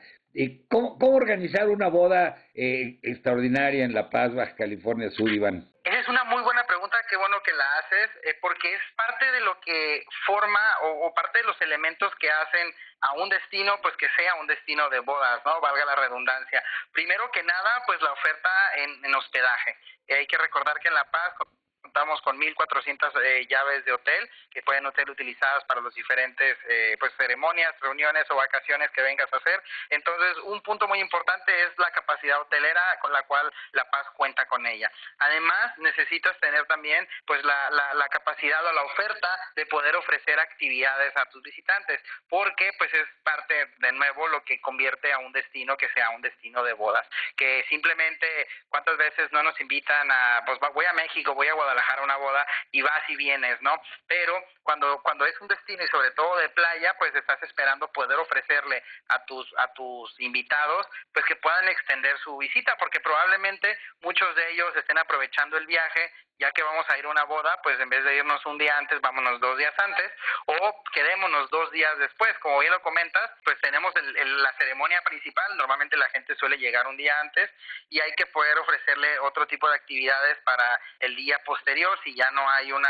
¿Cómo, 0.69 0.97
¿Cómo, 0.97 1.15
organizar 1.15 1.67
una 1.67 1.87
boda 1.87 2.37
eh, 2.53 2.99
extraordinaria 3.03 3.83
en 3.83 3.93
La 3.93 4.09
Paz, 4.09 4.33
Baja 4.33 4.55
California 4.55 5.09
Sur, 5.11 5.29
Iván? 5.29 5.67
Esa 5.83 5.99
es 5.99 6.07
una 6.07 6.23
muy 6.25 6.41
buena 6.43 6.63
pregunta, 6.65 6.97
qué 7.09 7.17
bueno 7.17 7.41
que 7.43 7.53
la 7.53 7.77
haces, 7.79 8.09
eh, 8.23 8.37
porque 8.39 8.73
es 8.73 8.81
parte 8.95 9.31
de 9.31 9.41
lo 9.41 9.59
que 9.59 10.05
forma 10.25 10.59
o, 10.83 11.07
o, 11.07 11.13
parte 11.13 11.39
de 11.39 11.45
los 11.45 11.59
elementos 11.61 12.13
que 12.15 12.29
hacen 12.29 12.67
a 13.01 13.13
un 13.13 13.29
destino, 13.29 13.79
pues 13.81 13.95
que 13.97 14.07
sea 14.15 14.35
un 14.35 14.47
destino 14.47 14.89
de 14.89 14.99
bodas, 14.99 15.41
¿no? 15.43 15.59
Valga 15.59 15.85
la 15.85 15.95
redundancia. 15.95 16.63
Primero 16.93 17.29
que 17.31 17.43
nada, 17.43 17.83
pues 17.85 18.01
la 18.01 18.11
oferta 18.13 18.49
en, 18.77 19.03
en 19.03 19.15
hospedaje. 19.15 19.75
hay 20.09 20.27
que 20.27 20.37
recordar 20.37 20.79
que 20.79 20.87
en 20.87 20.93
La 20.93 21.05
Paz 21.05 21.33
contamos 21.91 22.21
con 22.21 22.39
1.400 22.39 23.11
eh, 23.21 23.47
llaves 23.49 23.83
de 23.83 23.91
hotel 23.91 24.29
que 24.49 24.63
pueden 24.63 24.89
ser 24.95 25.09
utilizadas 25.09 25.65
para 25.65 25.81
los 25.81 25.93
diferentes 25.93 26.57
eh, 26.69 26.95
pues 26.97 27.11
ceremonias, 27.17 27.77
reuniones 27.81 28.23
o 28.31 28.35
vacaciones 28.35 28.89
que 28.91 29.01
vengas 29.01 29.27
a 29.33 29.35
hacer. 29.35 29.61
Entonces, 29.89 30.37
un 30.45 30.61
punto 30.61 30.87
muy 30.87 30.99
importante 30.99 31.51
es 31.63 31.69
la 31.77 31.91
capacidad 31.91 32.39
hotelera 32.39 32.81
con 33.01 33.11
la 33.11 33.23
cual 33.23 33.51
La 33.73 33.83
Paz 33.89 34.07
cuenta 34.15 34.45
con 34.45 34.65
ella. 34.65 34.89
Además, 35.19 35.77
necesitas 35.79 36.39
tener 36.39 36.65
también 36.67 37.05
pues 37.25 37.43
la, 37.43 37.69
la, 37.71 37.93
la 37.95 38.07
capacidad 38.07 38.65
o 38.65 38.71
la 38.71 38.83
oferta 38.83 39.51
de 39.55 39.65
poder 39.65 39.93
ofrecer 39.97 40.39
actividades 40.39 41.15
a 41.17 41.25
tus 41.25 41.43
visitantes, 41.43 42.01
porque 42.29 42.71
pues 42.77 42.93
es 42.93 43.07
parte 43.23 43.67
de 43.79 43.91
nuevo 43.91 44.29
lo 44.29 44.45
que 44.45 44.61
convierte 44.61 45.11
a 45.11 45.19
un 45.19 45.33
destino 45.33 45.75
que 45.75 45.89
sea 45.89 46.09
un 46.11 46.21
destino 46.21 46.63
de 46.63 46.71
bodas, 46.71 47.05
que 47.35 47.65
simplemente 47.67 48.47
cuántas 48.69 48.95
veces 48.95 49.29
no 49.33 49.43
nos 49.43 49.59
invitan 49.59 50.09
a 50.09 50.43
pues 50.45 50.57
voy 50.73 50.85
a 50.85 50.93
México, 50.93 51.33
voy 51.33 51.49
a 51.49 51.53
Guadalajara 51.53 51.80
Guadalajara 51.81 52.03
una 52.03 52.17
boda 52.17 52.47
y 52.71 52.81
vas 52.81 53.01
y 53.09 53.15
vienes, 53.15 53.61
¿no? 53.61 53.81
Pero 54.07 54.33
cuando 54.63 55.01
cuando 55.01 55.25
es 55.25 55.39
un 55.41 55.47
destino 55.47 55.83
y 55.83 55.87
sobre 55.87 56.11
todo 56.11 56.37
de 56.37 56.49
playa, 56.49 56.95
pues 56.97 57.13
estás 57.15 57.41
esperando 57.43 57.91
poder 57.91 58.17
ofrecerle 58.19 58.83
a 59.09 59.25
tus 59.25 59.47
a 59.57 59.73
tus 59.73 60.19
invitados 60.19 60.87
pues 61.13 61.25
que 61.25 61.35
puedan 61.35 61.67
extender 61.67 62.17
su 62.19 62.37
visita 62.37 62.75
porque 62.77 62.99
probablemente 62.99 63.77
muchos 64.01 64.33
de 64.35 64.51
ellos 64.51 64.75
estén 64.75 64.97
aprovechando 64.97 65.57
el 65.57 65.65
viaje 65.65 66.11
ya 66.41 66.51
que 66.51 66.63
vamos 66.63 66.89
a 66.89 66.97
ir 66.97 67.05
a 67.05 67.09
una 67.09 67.23
boda, 67.25 67.61
pues 67.61 67.79
en 67.79 67.87
vez 67.87 68.03
de 68.03 68.15
irnos 68.15 68.43
un 68.47 68.57
día 68.57 68.75
antes, 68.75 68.99
vámonos 68.99 69.39
dos 69.39 69.55
días 69.59 69.73
antes, 69.77 70.11
o 70.47 70.83
quedémonos 70.91 71.51
dos 71.51 71.69
días 71.69 71.95
después, 71.99 72.35
como 72.39 72.57
bien 72.59 72.71
lo 72.71 72.81
comentas, 72.81 73.29
pues 73.43 73.61
tenemos 73.61 73.93
la 73.95 74.51
ceremonia 74.53 75.03
principal, 75.03 75.55
normalmente 75.55 75.95
la 75.97 76.09
gente 76.09 76.35
suele 76.37 76.57
llegar 76.57 76.87
un 76.87 76.97
día 76.97 77.13
antes 77.19 77.51
y 77.89 77.99
hay 77.99 78.11
que 78.13 78.25
poder 78.25 78.57
ofrecerle 78.57 79.19
otro 79.19 79.45
tipo 79.45 79.69
de 79.69 79.75
actividades 79.75 80.39
para 80.39 80.81
el 80.99 81.15
día 81.15 81.37
posterior 81.45 81.70
si 82.03 82.15
ya 82.15 82.31
no 82.31 82.49
hay 82.49 82.71
una 82.71 82.89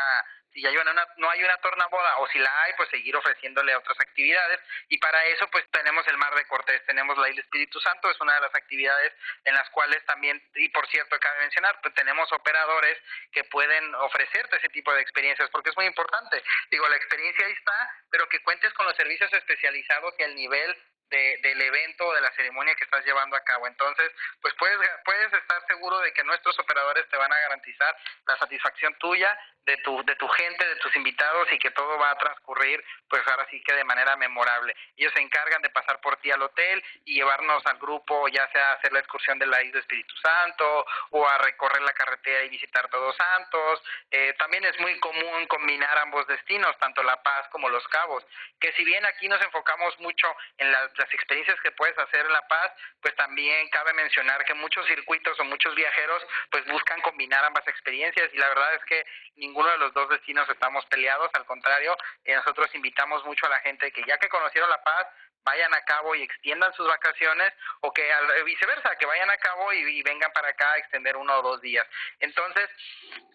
si 0.54 0.62
ya 0.62 0.70
hay 0.70 0.78
una, 0.78 0.94
no 1.18 1.30
hay 1.30 1.44
una 1.44 1.58
tornaboda 1.58 2.18
o 2.18 2.28
si 2.28 2.40
la 2.40 2.64
hay, 2.64 2.74
pues 2.76 2.90
seguir 2.90 3.16
ofreciéndole 3.16 3.76
otras 3.76 4.00
actividades. 4.00 4.60
Y 4.90 4.98
para 4.98 5.24
eso, 5.26 5.48
pues 5.50 5.66
tenemos 5.72 6.06
el 6.08 6.18
Mar 6.18 6.36
de 6.36 6.46
Cortés, 6.46 6.86
tenemos 6.86 7.18
la 7.18 7.30
Isla 7.30 7.42
Espíritu 7.42 7.80
Santo, 7.80 8.10
es 8.10 8.20
una 8.20 8.36
de 8.36 8.42
las 8.42 8.56
actividades 8.56 9.14
en 9.46 9.56
las 9.56 9.70
cuales 9.70 10.04
también, 10.06 10.42
y 10.56 10.70
por 10.70 10.88
cierto, 10.88 11.18
cabe 11.20 11.40
mencionar, 11.40 11.80
pues 11.82 11.94
tenemos 11.94 12.32
operadores 12.34 12.98
que 13.32 13.44
pueden 13.46 13.96
ofrecerte 13.96 14.58
ese 14.58 14.70
tipo 14.70 14.94
de 14.94 15.02
experiencias, 15.02 15.50
porque 15.52 15.70
es 15.70 15.78
muy 15.78 15.86
importante. 15.86 16.44
Digo, 16.70 16.88
la 16.90 16.98
experiencia 16.98 17.46
ahí 17.46 17.54
está, 17.54 17.90
pero 18.10 18.28
que 18.28 18.44
cuentes 18.44 18.74
con 18.74 18.86
los 18.86 18.96
servicios 18.96 19.32
especializados 19.34 20.14
y 20.20 20.24
el 20.24 20.36
nivel 20.36 20.76
de, 21.12 21.38
del 21.44 21.62
evento 21.62 22.08
o 22.08 22.14
de 22.14 22.22
la 22.22 22.32
ceremonia 22.32 22.74
que 22.76 22.86
estás 22.86 23.06
llevando 23.06 23.36
a 23.36 23.44
cabo. 23.44 23.68
Entonces, 23.68 24.12
pues 24.42 24.54
puedes, 24.58 24.80
puedes 25.06 25.32
estar 25.34 25.64
seguro 25.68 26.00
de 26.00 26.14
que 26.14 26.24
nuestros 26.24 26.58
operadores 26.58 27.08
te 27.10 27.18
van 27.18 27.32
a 27.32 27.40
garantizar 27.40 27.96
la 28.26 28.38
satisfacción 28.38 28.96
tuya, 28.96 29.38
de 29.66 29.78
tu, 29.78 30.04
de 30.04 30.16
tu 30.16 30.28
gente, 30.28 30.68
de 30.68 30.76
tus 30.78 30.96
invitados 30.96 31.48
y 31.52 31.60
que 31.60 31.72
todo 31.72 31.98
va 31.98 32.12
a 32.12 32.18
transcurrir, 32.18 32.84
pues 33.08 33.22
ahora 33.28 33.48
sí 33.50 33.62
que 33.64 33.74
de 33.74 33.84
manera 33.84 34.16
memorable. 34.16 34.76
Ellos 34.98 35.14
se 35.14 35.22
encargan 35.22 35.62
de 35.62 35.70
pasar 35.70 36.00
por 36.02 36.18
ti 36.18 36.32
al 36.32 36.42
hotel 36.42 36.84
y 37.06 37.16
llevarnos 37.16 37.66
al 37.68 37.78
grupo, 37.78 38.28
ya 38.30 38.48
sea 38.52 38.72
a 38.72 38.74
hacer 38.74 38.92
la 38.92 39.00
excursión 39.00 39.38
de 39.38 39.46
la 39.46 39.62
isla 39.64 39.80
Espíritu 39.80 40.16
Santo 40.18 40.86
o 41.12 41.28
a 41.28 41.38
recorrer 41.40 41.82
la 41.84 41.94
carretera 41.94 42.44
y 42.44 42.50
visitar 42.50 42.90
Todos 42.90 43.16
Santos. 43.16 43.84
Eh, 44.10 44.34
también 44.38 44.66
es 44.66 44.80
muy 44.80 45.00
común 45.00 45.46
combinar 45.48 45.98
ambos 46.00 46.26
destinos, 46.28 46.78
tanto 46.80 47.04
La 47.04 47.22
Paz 47.22 47.48
como 47.50 47.70
Los 47.70 47.88
Cabos, 47.90 48.26
que 48.60 48.72
si 48.74 48.84
bien 48.84 49.06
aquí 49.06 49.28
nos 49.28 49.42
enfocamos 49.42 49.98
mucho 50.00 50.28
en 50.58 50.72
las 50.72 50.94
las 51.02 51.14
experiencias 51.14 51.60
que 51.62 51.72
puedes 51.72 51.98
hacer 51.98 52.26
en 52.26 52.32
La 52.32 52.48
Paz, 52.48 52.72
pues 53.02 53.16
también 53.16 53.68
cabe 53.70 53.94
mencionar 53.94 54.46
que 54.46 54.54
muchos 54.54 54.86
circuitos 54.86 55.40
o 55.40 55.44
muchos 55.46 55.74
viajeros 55.76 56.24
pues 56.52 56.66
buscan 56.66 57.02
combinar 57.02 57.44
ambas 57.44 57.68
experiencias 57.68 58.30
y 58.34 58.38
la 58.38 58.50
verdad 58.50 58.76
es 58.76 58.86
que 58.86 59.06
ninguno 59.36 59.70
de 59.70 59.78
los 59.80 59.94
dos 59.94 60.10
destinos 60.10 60.48
estamos 60.50 60.86
peleados, 60.86 61.30
al 61.34 61.46
contrario, 61.46 61.98
eh, 62.24 62.36
nosotros 62.36 62.74
invitamos 62.76 63.26
mucho 63.26 63.48
a 63.48 63.50
la 63.50 63.60
gente 63.60 63.92
que 63.92 64.04
ya 64.06 64.18
que 64.18 64.30
conocieron 64.30 64.70
La 64.70 64.84
Paz, 64.84 65.08
vayan 65.44 65.74
a 65.74 65.82
cabo 65.86 66.16
y 66.16 66.24
extiendan 66.24 66.74
sus 66.74 66.88
vacaciones 66.88 67.54
o 67.82 67.92
que 67.92 68.08
viceversa, 68.46 68.96
que 68.98 69.06
vayan 69.06 69.30
a 69.30 69.38
cabo 69.38 69.72
y, 69.74 70.02
vengan 70.04 70.32
para 70.34 70.50
acá 70.50 70.72
a 70.72 70.78
extender 70.78 71.16
uno 71.16 71.40
o 71.40 71.42
dos 71.42 71.62
días. 71.62 71.86
Entonces, 72.20 72.70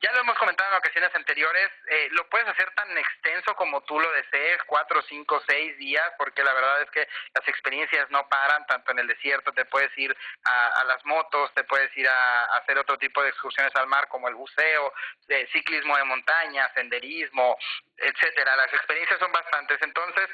ya 0.03 0.13
lo 0.13 0.21
hemos 0.21 0.37
comentado 0.39 0.71
en 0.71 0.79
ocasiones 0.79 1.15
anteriores, 1.15 1.71
eh, 1.89 2.09
lo 2.13 2.29
puedes 2.29 2.49
hacer 2.49 2.71
tan 2.75 2.97
extenso 2.99 3.55
como 3.55 3.83
tú 3.83 3.99
lo 3.99 4.11
desees, 4.13 4.59
cuatro, 4.67 5.01
cinco, 5.09 5.43
seis 5.49 5.77
días, 5.79 6.05
porque 6.19 6.43
la 6.43 6.53
verdad 6.53 6.83
es 6.83 6.91
que 6.91 7.09
las 7.35 7.47
experiencias 7.49 8.11
no 8.11 8.29
paran, 8.29 8.67
tanto 8.67 8.93
en 8.93 8.99
el 8.99 9.07
desierto, 9.07 9.53
te 9.53 9.65
puedes 9.65 9.97
ir 9.97 10.17
a, 10.45 10.85
las 10.85 11.05
motos, 11.05 11.53
te 11.55 11.65
puedes 11.65 11.95
ir 11.97 12.09
a, 12.09 12.45
hacer 12.57 12.79
otro 12.79 12.99
tipo 12.99 13.23
de 13.23 13.29
excursiones 13.29 13.75
al 13.77 13.87
mar 13.87 14.09
como 14.09 14.29
el 14.29 14.35
buceo, 14.35 14.93
de 15.29 15.47
ciclismo 15.49 15.97
de 15.97 16.05
montaña, 16.05 16.71
senderismo, 16.75 17.57
etcétera. 17.97 18.57
Las 18.57 18.73
experiencias 18.73 19.19
son 19.19 19.33
bastantes. 19.33 19.79
Entonces, 19.83 20.29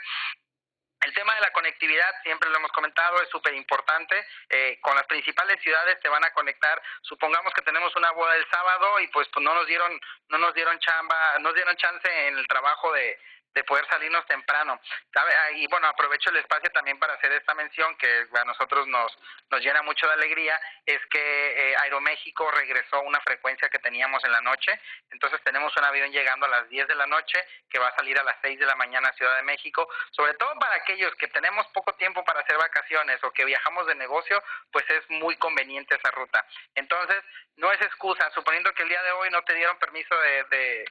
el 1.05 1.13
tema 1.15 1.35
de 1.35 1.41
la 1.41 1.53
conectividad, 1.53 2.11
siempre 2.23 2.49
lo 2.51 2.57
hemos 2.59 2.73
comentado, 2.73 3.21
es 3.23 3.29
súper 3.29 3.55
importante. 3.55 4.25
Eh, 4.49 4.79
con 4.81 4.95
las 4.95 5.07
principales 5.07 5.61
ciudades 5.61 5.99
te 6.01 6.09
van 6.09 6.25
a 6.25 6.33
conectar. 6.33 6.81
Supongamos 7.03 7.53
que 7.55 7.63
tenemos 7.63 7.95
una 7.97 8.11
boda 8.13 8.37
el 8.37 8.49
sábado 8.51 9.01
y 9.01 9.09
pues, 9.09 9.29
pues 9.33 9.45
no 9.45 9.55
nos 9.55 9.67
dieron, 9.67 10.01
no 10.29 10.39
nos 10.39 10.55
dieron 10.55 10.79
chamba, 10.79 11.39
nos 11.41 11.55
dieron 11.55 11.77
chance 11.77 12.29
en 12.29 12.39
el 12.39 12.47
trabajo 12.47 12.93
de, 12.93 13.19
de 13.55 13.65
poder 13.65 13.87
salirnos 13.89 14.27
temprano. 14.27 14.81
Ah, 15.15 15.51
y 15.55 15.67
bueno, 15.69 15.87
aprovecho 15.87 16.31
el 16.31 16.37
espacio 16.37 16.71
también 16.71 16.99
para 16.99 17.15
hacer 17.15 17.33
esta 17.33 17.55
mención 17.55 17.97
que 17.97 18.27
a 18.35 18.45
nosotros 18.45 18.87
nos, 18.89 19.17
nos 19.51 19.61
llena 19.61 19.83
mucho 19.83 20.07
de 20.07 20.15
alegría, 20.15 20.61
es 20.87 21.01
que 21.07 21.21
eh, 21.21 21.77
Aeroméxico 21.83 22.51
regresó 22.51 23.01
una 23.03 23.21
frecuencia 23.21 23.69
que 23.69 23.79
teníamos 23.79 24.25
en 24.25 24.33
la 24.33 24.41
noche, 24.41 24.79
entonces 25.11 25.41
tenemos 25.45 25.77
un 25.77 25.85
avión 25.85 26.11
llegando 26.11 26.47
a 26.47 26.51
las 26.51 26.69
10 26.69 26.89
de 26.89 26.95
la 26.95 27.07
noche 27.07 27.45
que 27.69 27.79
va 27.79 27.89
a 27.89 27.97
salir 27.97 28.19
a 28.19 28.25
las 28.25 28.37
6 28.43 28.59
de 28.59 28.67
la 28.67 28.77
mañana 28.77 29.09
a 29.09 29.13
Ciudad 29.15 29.37
de 29.37 29.43
México, 29.43 29.89
sobre 30.11 30.35
todo 30.35 30.59
para 30.59 30.77
aquellos 30.77 31.15
que 31.17 31.29
tenemos 31.29 31.67
poco 31.69 31.95
tiempo 31.95 32.25
para 32.25 32.41
hacer 32.41 32.57
vacaciones 32.57 33.23
o 33.25 33.33
que 33.33 33.45
viajamos 33.45 33.87
de 33.87 33.95
negocio, 33.95 34.43
pues 34.71 34.89
es 34.91 35.09
muy 35.11 35.37
conveniente 35.37 35.95
esa 35.95 36.11
ruta. 36.11 36.45
Entonces, 36.75 37.23
no 37.57 37.71
es 37.71 37.81
excusa, 37.83 38.31
suponiendo 38.35 38.73
que 38.73 38.83
el 38.83 38.89
día 38.89 39.03
de 39.03 39.13
hoy 39.13 39.31
no 39.31 39.43
te 39.43 39.55
dieron 39.55 39.79
permiso 39.79 40.15
de 40.17 40.43
de 40.53 40.85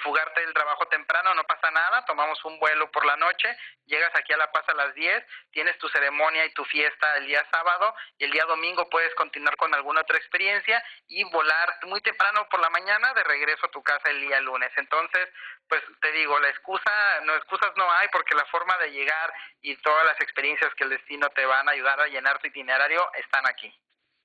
fugarte 0.00 0.40
del 0.40 0.52
trabajo 0.52 0.86
temprano, 0.88 1.34
no 1.34 1.44
pasa 1.44 1.70
nada, 1.70 2.04
tomamos 2.04 2.44
un 2.44 2.58
vuelo 2.58 2.90
por 2.90 3.04
la 3.06 3.16
noche, 3.16 3.56
llegas 3.86 4.10
aquí 4.14 4.32
a 4.32 4.36
La 4.36 4.50
Paz 4.50 4.64
a 4.68 4.74
las 4.74 4.94
10, 4.94 5.24
tienes 5.50 5.78
tu 5.78 5.88
ceremonia 5.88 6.44
y 6.44 6.52
tu 6.54 6.64
fiesta 6.64 7.16
el 7.16 7.26
día 7.26 7.46
sábado 7.50 7.94
y 8.18 8.24
el 8.24 8.30
día 8.30 8.44
domingo 8.44 8.88
puedes 8.90 9.14
continuar 9.14 9.56
con 9.56 9.72
alguna 9.74 10.02
otra 10.02 10.18
experiencia 10.18 10.82
y 11.08 11.24
volar 11.24 11.78
muy 11.82 12.00
temprano 12.00 12.46
por 12.50 12.60
la 12.60 12.70
mañana 12.70 13.12
de 13.14 13.24
regreso 13.24 13.66
a 13.66 13.70
tu 13.70 13.82
casa 13.82 14.10
el 14.10 14.20
día 14.20 14.40
lunes. 14.40 14.70
Entonces, 14.76 15.28
pues 15.68 15.82
te 16.00 16.12
digo, 16.12 16.38
la 16.38 16.48
excusa, 16.48 17.20
no 17.22 17.34
excusas 17.34 17.72
no 17.76 17.90
hay 17.92 18.08
porque 18.08 18.34
la 18.34 18.44
forma 18.46 18.76
de 18.78 18.90
llegar 18.90 19.32
y 19.62 19.76
todas 19.76 20.04
las 20.06 20.20
experiencias 20.20 20.74
que 20.74 20.84
el 20.84 20.90
destino 20.90 21.28
te 21.30 21.44
van 21.46 21.68
a 21.68 21.72
ayudar 21.72 22.00
a 22.00 22.06
llenar 22.06 22.38
tu 22.38 22.48
itinerario 22.48 23.08
están 23.14 23.46
aquí. 23.46 23.72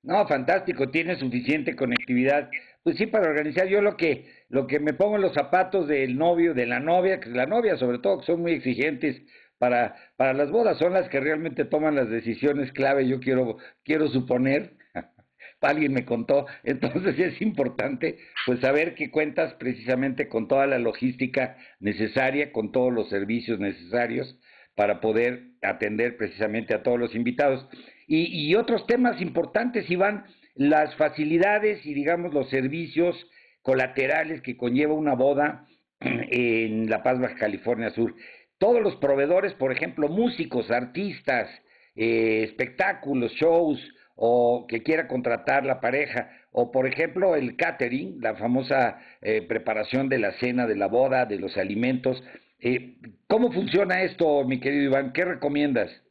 No, 0.02 0.26
fantástico, 0.26 0.90
tiene 0.90 1.16
suficiente 1.16 1.76
conectividad. 1.76 2.50
Pues 2.82 2.96
sí, 2.96 3.06
para 3.06 3.28
organizar 3.28 3.68
yo 3.68 3.80
lo 3.80 3.96
que 3.96 4.26
lo 4.48 4.66
que 4.66 4.80
me 4.80 4.94
pongo 4.94 5.16
en 5.16 5.22
los 5.22 5.34
zapatos 5.34 5.86
del 5.86 6.18
novio, 6.18 6.54
de 6.54 6.66
la 6.66 6.80
novia, 6.80 7.20
que 7.20 7.30
la 7.30 7.46
novia 7.46 7.76
sobre 7.76 7.98
todo, 7.98 8.18
que 8.18 8.26
son 8.26 8.42
muy 8.42 8.52
exigentes 8.52 9.22
para, 9.58 9.94
para 10.16 10.34
las 10.34 10.50
bodas, 10.50 10.78
son 10.78 10.92
las 10.92 11.08
que 11.08 11.20
realmente 11.20 11.64
toman 11.64 11.94
las 11.94 12.10
decisiones 12.10 12.72
clave, 12.72 13.06
yo 13.06 13.20
quiero, 13.20 13.58
quiero 13.84 14.08
suponer, 14.08 14.74
alguien 15.60 15.92
me 15.92 16.04
contó, 16.04 16.46
entonces 16.64 17.18
es 17.18 17.40
importante 17.40 18.18
pues 18.44 18.60
saber 18.60 18.94
que 18.96 19.10
cuentas 19.10 19.54
precisamente 19.54 20.28
con 20.28 20.48
toda 20.48 20.66
la 20.66 20.80
logística 20.80 21.56
necesaria, 21.78 22.50
con 22.52 22.72
todos 22.72 22.92
los 22.92 23.08
servicios 23.08 23.60
necesarios 23.60 24.36
para 24.74 25.00
poder 25.00 25.52
atender 25.62 26.16
precisamente 26.16 26.74
a 26.74 26.82
todos 26.82 26.98
los 26.98 27.14
invitados. 27.14 27.68
Y, 28.14 28.48
y 28.50 28.54
otros 28.56 28.86
temas 28.86 29.22
importantes, 29.22 29.90
Iván, 29.90 30.26
las 30.54 30.94
facilidades 30.96 31.86
y 31.86 31.94
digamos 31.94 32.34
los 32.34 32.50
servicios 32.50 33.16
colaterales 33.62 34.42
que 34.42 34.58
conlleva 34.58 34.92
una 34.92 35.14
boda 35.14 35.66
en 36.00 36.90
La 36.90 37.02
Paz, 37.02 37.18
Baja 37.18 37.36
California 37.36 37.88
Sur. 37.88 38.14
Todos 38.58 38.82
los 38.82 38.96
proveedores, 38.96 39.54
por 39.54 39.72
ejemplo, 39.72 40.08
músicos, 40.08 40.70
artistas, 40.70 41.48
eh, 41.96 42.42
espectáculos, 42.42 43.32
shows, 43.32 43.80
o 44.14 44.66
que 44.68 44.82
quiera 44.82 45.08
contratar 45.08 45.64
la 45.64 45.80
pareja, 45.80 46.30
o 46.50 46.70
por 46.70 46.86
ejemplo 46.86 47.34
el 47.34 47.56
catering, 47.56 48.20
la 48.20 48.34
famosa 48.34 49.00
eh, 49.22 49.40
preparación 49.40 50.10
de 50.10 50.18
la 50.18 50.32
cena, 50.32 50.66
de 50.66 50.76
la 50.76 50.86
boda, 50.86 51.24
de 51.24 51.38
los 51.38 51.56
alimentos. 51.56 52.22
Eh, 52.60 52.96
¿Cómo 53.26 53.50
funciona 53.52 54.02
esto, 54.02 54.44
mi 54.44 54.60
querido 54.60 54.84
Iván? 54.84 55.14
¿Qué 55.14 55.24
recomiendas? 55.24 56.01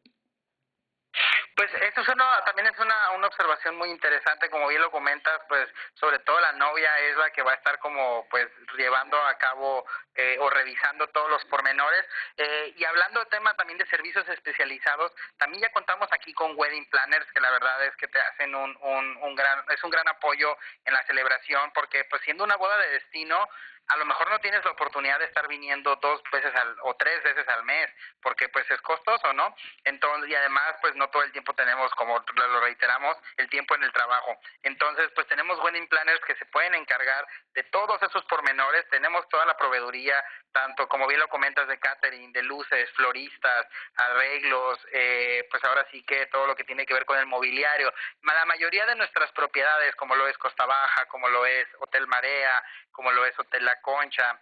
Pues 1.61 1.71
eso 1.75 2.01
es 2.01 2.07
también 2.43 2.73
es 2.73 2.79
una, 2.79 3.11
una 3.11 3.27
observación 3.27 3.75
muy 3.77 3.91
interesante, 3.91 4.49
como 4.49 4.67
bien 4.67 4.81
lo 4.81 4.89
comentas, 4.89 5.41
pues 5.47 5.69
sobre 5.93 6.17
todo 6.17 6.39
la 6.39 6.53
novia 6.53 6.89
es 7.01 7.15
la 7.17 7.29
que 7.29 7.43
va 7.43 7.51
a 7.51 7.55
estar 7.55 7.77
como 7.77 8.27
pues 8.31 8.47
llevando 8.75 9.15
a 9.27 9.37
cabo 9.37 9.85
eh, 10.15 10.37
o 10.39 10.49
revisando 10.49 11.05
todos 11.09 11.29
los 11.29 11.45
pormenores. 11.45 12.03
Eh, 12.37 12.73
y 12.75 12.83
hablando 12.83 13.19
de 13.19 13.27
tema 13.27 13.53
también 13.53 13.77
de 13.77 13.85
servicios 13.85 14.27
especializados, 14.29 15.11
también 15.37 15.61
ya 15.61 15.71
contamos 15.71 16.07
aquí 16.11 16.33
con 16.33 16.53
wedding 16.55 16.89
planners, 16.89 17.31
que 17.31 17.39
la 17.39 17.51
verdad 17.51 17.85
es 17.85 17.95
que 17.97 18.07
te 18.07 18.19
hacen 18.19 18.55
un, 18.55 18.75
un, 18.81 19.17
un 19.17 19.35
gran, 19.35 19.63
es 19.69 19.83
un 19.83 19.91
gran 19.91 20.07
apoyo 20.07 20.57
en 20.85 20.95
la 20.95 21.03
celebración, 21.03 21.71
porque 21.75 22.05
pues 22.05 22.23
siendo 22.23 22.43
una 22.43 22.55
boda 22.55 22.75
de 22.79 22.89
destino, 22.89 23.47
a 23.91 23.97
lo 23.97 24.05
mejor 24.05 24.29
no 24.29 24.39
tienes 24.39 24.63
la 24.63 24.71
oportunidad 24.71 25.19
de 25.19 25.25
estar 25.25 25.47
viniendo 25.49 25.97
dos 25.97 26.21
veces 26.31 26.55
al, 26.55 26.77
o 26.83 26.95
tres 26.95 27.21
veces 27.23 27.45
al 27.49 27.65
mes, 27.65 27.89
porque 28.21 28.47
pues 28.47 28.69
es 28.71 28.79
costoso, 28.81 29.33
¿no? 29.33 29.53
Entonces, 29.83 30.29
y 30.29 30.35
además, 30.35 30.75
pues 30.79 30.95
no 30.95 31.09
todo 31.09 31.23
el 31.23 31.31
tiempo 31.33 31.53
tenemos, 31.53 31.93
como 31.95 32.23
lo 32.33 32.59
reiteramos, 32.61 33.17
el 33.35 33.49
tiempo 33.49 33.75
en 33.75 33.83
el 33.83 33.91
trabajo. 33.91 34.39
Entonces, 34.63 35.09
pues 35.13 35.27
tenemos 35.27 35.59
wedding 35.59 35.89
planners 35.89 36.23
que 36.25 36.35
se 36.35 36.45
pueden 36.45 36.73
encargar 36.75 37.27
de 37.53 37.63
todos 37.63 38.01
esos 38.03 38.23
pormenores. 38.25 38.87
Tenemos 38.89 39.27
toda 39.27 39.45
la 39.45 39.57
proveeduría, 39.57 40.23
tanto 40.53 40.87
como 40.87 41.05
bien 41.07 41.19
lo 41.19 41.27
comentas 41.27 41.67
de 41.67 41.77
catering, 41.77 42.31
de 42.31 42.43
luces, 42.43 42.89
floristas, 42.91 43.67
arreglos, 43.95 44.79
eh, 44.93 45.45
pues 45.51 45.61
ahora 45.65 45.85
sí 45.91 46.01
que 46.03 46.27
todo 46.27 46.47
lo 46.47 46.55
que 46.55 46.63
tiene 46.63 46.85
que 46.85 46.93
ver 46.93 47.05
con 47.05 47.19
el 47.19 47.25
mobiliario. 47.25 47.93
La 48.23 48.45
mayoría 48.45 48.85
de 48.85 48.95
nuestras 48.95 49.31
propiedades, 49.33 49.95
como 49.95 50.15
lo 50.15 50.27
es 50.27 50.37
Costa 50.37 50.65
Baja, 50.65 51.05
como 51.07 51.27
lo 51.27 51.45
es 51.45 51.67
Hotel 51.79 52.07
Marea, 52.07 52.63
como 52.91 53.11
lo 53.11 53.25
es 53.25 53.37
Hotel 53.37 53.65
La 53.65 53.80
Concha, 53.81 54.39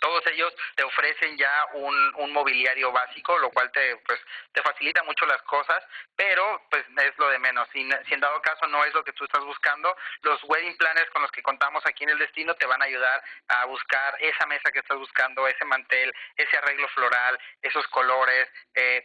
todos 0.00 0.26
ellos 0.26 0.54
te 0.74 0.84
ofrecen 0.84 1.36
ya 1.36 1.66
un, 1.74 2.14
un 2.16 2.32
mobiliario 2.32 2.92
básico, 2.92 3.38
lo 3.38 3.50
cual 3.50 3.70
te 3.72 3.96
pues 3.98 4.20
te 4.52 4.62
facilita 4.62 5.02
mucho 5.04 5.26
las 5.26 5.40
cosas, 5.42 5.82
pero 6.14 6.62
pues 6.70 6.84
es 6.98 7.18
lo 7.18 7.28
de 7.28 7.38
menos. 7.38 7.68
Si, 7.72 7.80
en 7.80 8.20
dado 8.20 8.40
caso 8.42 8.66
no 8.66 8.84
es 8.84 8.94
lo 8.94 9.04
que 9.04 9.12
tú 9.12 9.24
estás 9.24 9.44
buscando, 9.44 9.96
los 10.22 10.42
wedding 10.44 10.76
planners 10.76 11.10
con 11.10 11.22
los 11.22 11.30
que 11.30 11.42
contamos 11.42 11.84
aquí 11.86 12.04
en 12.04 12.10
el 12.10 12.18
destino 12.18 12.54
te 12.54 12.66
van 12.66 12.82
a 12.82 12.86
ayudar 12.86 13.22
a 13.48 13.64
buscar 13.66 14.16
esa 14.20 14.46
mesa 14.46 14.70
que 14.72 14.80
estás 14.80 14.98
buscando, 14.98 15.46
ese 15.46 15.64
mantel, 15.64 16.12
ese 16.36 16.56
arreglo 16.56 16.88
floral, 16.88 17.38
esos 17.62 17.86
colores, 17.88 18.48
eh, 18.74 19.04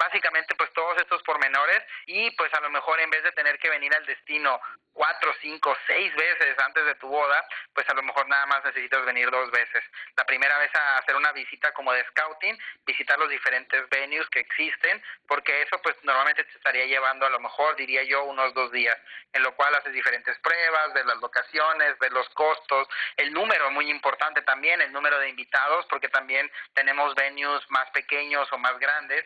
básicamente 0.00 0.54
pues 0.54 0.72
todos 0.72 0.96
estos 0.96 1.22
pormenores 1.24 1.84
y 2.06 2.30
pues 2.32 2.52
a 2.54 2.60
lo 2.60 2.70
mejor 2.70 2.98
en 3.00 3.10
vez 3.10 3.22
de 3.22 3.32
tener 3.32 3.58
que 3.58 3.68
venir 3.68 3.94
al 3.94 4.06
destino 4.06 4.58
cuatro, 4.94 5.32
cinco, 5.40 5.76
seis 5.86 6.14
veces 6.16 6.58
antes 6.58 6.84
de 6.86 6.94
tu 6.96 7.06
boda, 7.06 7.46
pues 7.74 7.88
a 7.90 7.94
lo 7.94 8.02
mejor 8.02 8.26
nada 8.26 8.46
más 8.46 8.64
necesitas 8.64 9.04
venir 9.04 9.30
dos 9.30 9.50
veces. 9.50 9.84
La 10.16 10.24
primera 10.24 10.58
vez 10.58 10.74
a 10.74 10.98
hacer 10.98 11.14
una 11.16 11.32
visita 11.32 11.72
como 11.72 11.92
de 11.92 12.04
scouting, 12.06 12.58
visitar 12.86 13.18
los 13.18 13.28
diferentes 13.28 13.88
venues 13.90 14.28
que 14.30 14.40
existen, 14.40 15.02
porque 15.28 15.62
eso 15.62 15.78
pues 15.82 15.96
normalmente 16.02 16.44
te 16.44 16.56
estaría 16.56 16.86
llevando 16.86 17.26
a 17.26 17.30
lo 17.30 17.40
mejor, 17.40 17.76
diría 17.76 18.02
yo, 18.04 18.24
unos 18.24 18.54
dos 18.54 18.72
días, 18.72 18.96
en 19.34 19.42
lo 19.42 19.54
cual 19.54 19.74
haces 19.74 19.92
diferentes 19.92 20.38
pruebas, 20.38 20.94
de 20.94 21.04
las 21.04 21.18
locaciones, 21.18 21.98
de 21.98 22.10
los 22.10 22.28
costos, 22.30 22.88
el 23.16 23.32
número 23.32 23.70
muy 23.70 23.90
importante 23.90 24.42
también, 24.42 24.80
el 24.80 24.92
número 24.92 25.18
de 25.18 25.28
invitados, 25.28 25.86
porque 25.86 26.08
también 26.08 26.50
tenemos 26.72 27.14
venues 27.14 27.62
más 27.70 27.90
pequeños 27.90 28.50
o 28.52 28.58
más 28.58 28.78
grandes 28.78 29.24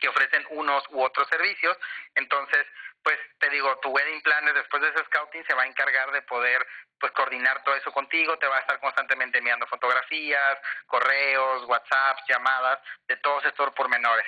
que 0.00 0.08
ofrecen 0.08 0.44
unos 0.50 0.84
u 0.90 1.02
otros 1.02 1.28
servicios. 1.28 1.76
Entonces, 2.14 2.66
pues 3.02 3.18
te 3.38 3.50
digo, 3.50 3.76
tu 3.78 3.90
wedding 3.90 4.22
planner 4.22 4.54
después 4.54 4.82
de 4.82 4.88
ese 4.88 5.04
scouting 5.04 5.44
se 5.46 5.54
va 5.54 5.62
a 5.62 5.66
encargar 5.66 6.10
de 6.10 6.22
poder 6.22 6.66
pues 6.98 7.12
coordinar 7.12 7.62
todo 7.64 7.74
eso 7.74 7.92
contigo, 7.92 8.38
te 8.38 8.46
va 8.46 8.56
a 8.56 8.60
estar 8.60 8.80
constantemente 8.80 9.38
enviando 9.38 9.66
fotografías, 9.66 10.58
correos, 10.86 11.64
WhatsApp, 11.68 12.18
llamadas, 12.28 12.80
de 13.06 13.16
todos 13.18 13.44
estos 13.44 13.72
pormenores. 13.74 14.26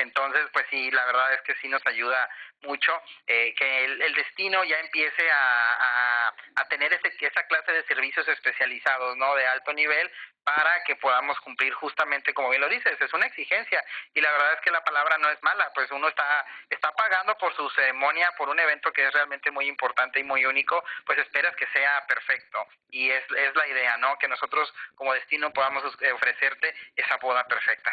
Entonces, 0.00 0.48
pues 0.52 0.66
sí, 0.70 0.90
la 0.90 1.04
verdad 1.04 1.34
es 1.34 1.42
que 1.42 1.54
sí 1.56 1.68
nos 1.68 1.86
ayuda 1.86 2.28
mucho 2.62 2.92
eh, 3.26 3.54
que 3.54 3.84
el, 3.84 4.14
destino 4.14 4.64
ya 4.64 4.78
empiece 4.80 5.30
a, 5.30 6.28
a, 6.56 6.68
tener 6.68 6.92
ese, 6.92 7.12
esa 7.20 7.46
clase 7.46 7.72
de 7.72 7.84
servicios 7.84 8.26
especializados, 8.28 9.16
¿no? 9.16 9.34
De 9.34 9.46
alto 9.46 9.72
nivel 9.72 10.10
para 10.42 10.82
que 10.84 10.96
podamos 10.96 11.38
cumplir 11.40 11.72
justamente 11.74 12.32
como 12.32 12.48
bien 12.48 12.62
lo 12.62 12.68
dices, 12.68 12.98
es 12.98 13.12
una 13.12 13.26
exigencia 13.26 13.84
y 14.14 14.20
la 14.20 14.32
verdad 14.32 14.54
es 14.54 14.60
que 14.60 14.70
la 14.70 14.82
palabra 14.82 15.18
no 15.18 15.28
es 15.28 15.42
mala, 15.42 15.70
pues 15.74 15.90
uno 15.90 16.08
está 16.08 16.46
está 16.70 16.92
pagando 16.92 17.36
por 17.36 17.54
su 17.54 17.68
ceremonia, 17.70 18.32
por 18.38 18.48
un 18.48 18.58
evento 18.58 18.92
que 18.92 19.06
es 19.06 19.12
realmente 19.12 19.50
muy 19.50 19.66
importante 19.66 20.18
y 20.18 20.24
muy 20.24 20.46
único, 20.46 20.82
pues 21.04 21.18
esperas 21.18 21.54
que 21.56 21.66
sea 21.68 22.06
perfecto 22.06 22.66
y 22.90 23.10
es, 23.10 23.24
es 23.36 23.54
la 23.54 23.68
idea, 23.68 23.96
¿no? 23.98 24.18
Que 24.18 24.28
nosotros 24.28 24.72
como 24.94 25.12
destino 25.12 25.52
podamos 25.52 25.84
ofrecerte 25.84 26.74
esa 26.96 27.16
boda 27.18 27.46
perfecta. 27.46 27.92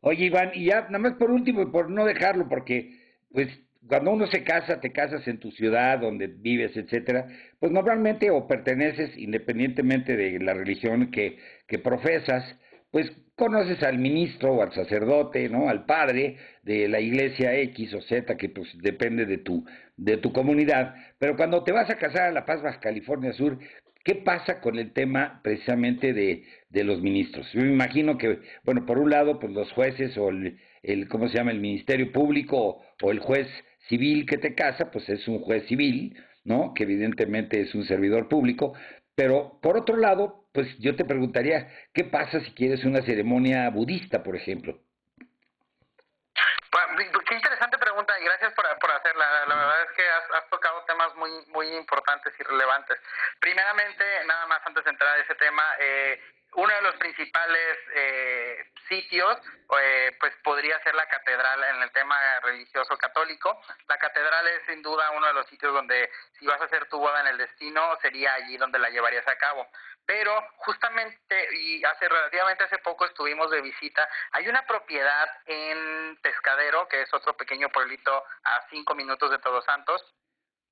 Oye, 0.00 0.26
Iván, 0.26 0.50
y 0.54 0.66
ya, 0.66 0.82
nada 0.82 0.98
más 0.98 1.14
por 1.14 1.30
último, 1.30 1.70
por 1.72 1.90
no 1.90 2.04
dejarlo, 2.04 2.48
porque, 2.48 2.92
pues, 3.32 3.48
cuando 3.88 4.10
uno 4.10 4.26
se 4.26 4.42
casa, 4.42 4.80
te 4.80 4.92
casas 4.92 5.26
en 5.28 5.38
tu 5.38 5.50
ciudad, 5.52 5.98
donde 6.00 6.26
vives, 6.26 6.76
etcétera, 6.76 7.26
pues 7.60 7.72
normalmente 7.72 8.30
o 8.30 8.46
perteneces, 8.46 9.16
independientemente 9.16 10.16
de 10.16 10.40
la 10.40 10.54
religión 10.54 11.10
que, 11.10 11.38
que 11.68 11.78
profesas, 11.78 12.44
pues 12.90 13.10
conoces 13.36 13.82
al 13.82 13.98
ministro 13.98 14.54
o 14.54 14.62
al 14.62 14.72
sacerdote, 14.72 15.48
¿no? 15.48 15.68
Al 15.68 15.84
padre 15.84 16.36
de 16.62 16.88
la 16.88 17.00
iglesia 17.00 17.54
X 17.54 17.94
o 17.94 18.00
Z, 18.00 18.36
que 18.36 18.48
pues 18.48 18.68
depende 18.78 19.26
de 19.26 19.38
tu, 19.38 19.64
de 19.96 20.16
tu 20.16 20.32
comunidad. 20.32 20.94
Pero 21.18 21.36
cuando 21.36 21.62
te 21.62 21.72
vas 21.72 21.90
a 21.90 21.96
casar 21.96 22.22
a 22.22 22.32
La 22.32 22.46
Paz, 22.46 22.62
Baja 22.62 22.80
California 22.80 23.32
Sur, 23.34 23.58
¿Qué 24.06 24.14
pasa 24.14 24.60
con 24.60 24.78
el 24.78 24.92
tema 24.92 25.40
precisamente 25.42 26.12
de, 26.12 26.44
de 26.68 26.84
los 26.84 27.00
ministros? 27.00 27.52
Yo 27.52 27.60
me 27.62 27.72
imagino 27.72 28.16
que, 28.16 28.38
bueno, 28.62 28.86
por 28.86 29.00
un 29.00 29.10
lado, 29.10 29.40
pues 29.40 29.52
los 29.52 29.72
jueces 29.72 30.16
o 30.16 30.28
el, 30.28 30.60
el 30.84 31.08
¿cómo 31.08 31.26
se 31.28 31.34
llama?, 31.34 31.50
el 31.50 31.58
Ministerio 31.58 32.12
Público 32.12 32.84
o, 33.02 33.10
el 33.10 33.18
juez 33.18 33.48
civil 33.88 34.24
que 34.24 34.38
te 34.38 34.54
casa, 34.54 34.92
pues 34.92 35.08
es 35.08 35.26
un 35.26 35.40
juez 35.40 35.66
civil, 35.66 36.16
¿no? 36.44 36.72
Que 36.72 36.84
evidentemente 36.84 37.60
es 37.60 37.74
un 37.74 37.82
servidor 37.82 38.28
público. 38.28 38.74
Pero 39.16 39.58
por 39.60 39.76
otro 39.76 39.96
lado, 39.96 40.46
pues 40.52 40.68
yo 40.78 40.94
te 40.94 41.04
preguntaría, 41.04 41.66
¿qué 41.92 42.04
pasa 42.04 42.38
si 42.44 42.52
quieres 42.52 42.84
una 42.84 43.02
ceremonia 43.02 43.68
budista, 43.70 44.22
por 44.22 44.36
ejemplo? 44.36 44.78
Qué 47.28 47.34
interesante 47.34 47.76
pregunta 47.78 48.12
y 48.20 48.24
gracias 48.24 48.52
por, 48.54 48.64
por 48.78 48.90
hacerla. 48.90 49.24
La 49.48 49.54
verdad 49.56 49.82
es 49.82 49.96
que 49.96 50.02
has, 50.08 50.48
tocado 50.48 50.84
temas 50.86 51.14
muy 51.66 51.76
importantes 51.76 52.32
y 52.38 52.42
relevantes. 52.42 52.98
Primeramente, 53.40 54.04
nada 54.24 54.46
más 54.46 54.60
antes 54.64 54.84
de 54.84 54.90
entrar 54.90 55.16
a 55.16 55.20
ese 55.20 55.34
tema, 55.34 55.62
eh, 55.78 56.20
uno 56.54 56.74
de 56.74 56.82
los 56.82 56.96
principales 56.96 57.78
eh, 57.94 58.70
sitios 58.88 59.36
eh, 59.78 60.16
pues 60.18 60.32
podría 60.42 60.82
ser 60.82 60.94
la 60.94 61.06
catedral 61.06 61.62
en 61.64 61.82
el 61.82 61.92
tema 61.92 62.16
religioso 62.40 62.96
católico. 62.96 63.60
La 63.88 63.98
catedral 63.98 64.46
es 64.48 64.62
sin 64.66 64.82
duda 64.82 65.10
uno 65.10 65.26
de 65.26 65.34
los 65.34 65.46
sitios 65.48 65.74
donde 65.74 66.10
si 66.38 66.46
vas 66.46 66.60
a 66.60 66.64
hacer 66.64 66.88
tu 66.88 66.98
boda 66.98 67.20
en 67.20 67.26
el 67.26 67.38
destino 67.38 67.98
sería 68.00 68.32
allí 68.34 68.56
donde 68.56 68.78
la 68.78 68.88
llevarías 68.88 69.26
a 69.28 69.36
cabo. 69.36 69.68
Pero 70.06 70.32
justamente 70.58 71.48
y 71.52 71.84
hace 71.84 72.08
relativamente 72.08 72.64
hace 72.64 72.78
poco 72.78 73.04
estuvimos 73.04 73.50
de 73.50 73.60
visita. 73.60 74.08
Hay 74.32 74.48
una 74.48 74.64
propiedad 74.66 75.28
en 75.44 76.16
Pescadero 76.22 76.88
que 76.88 77.02
es 77.02 77.12
otro 77.12 77.36
pequeño 77.36 77.68
pueblito 77.68 78.24
a 78.44 78.66
cinco 78.70 78.94
minutos 78.94 79.30
de 79.30 79.40
Todos 79.40 79.64
Santos 79.64 80.02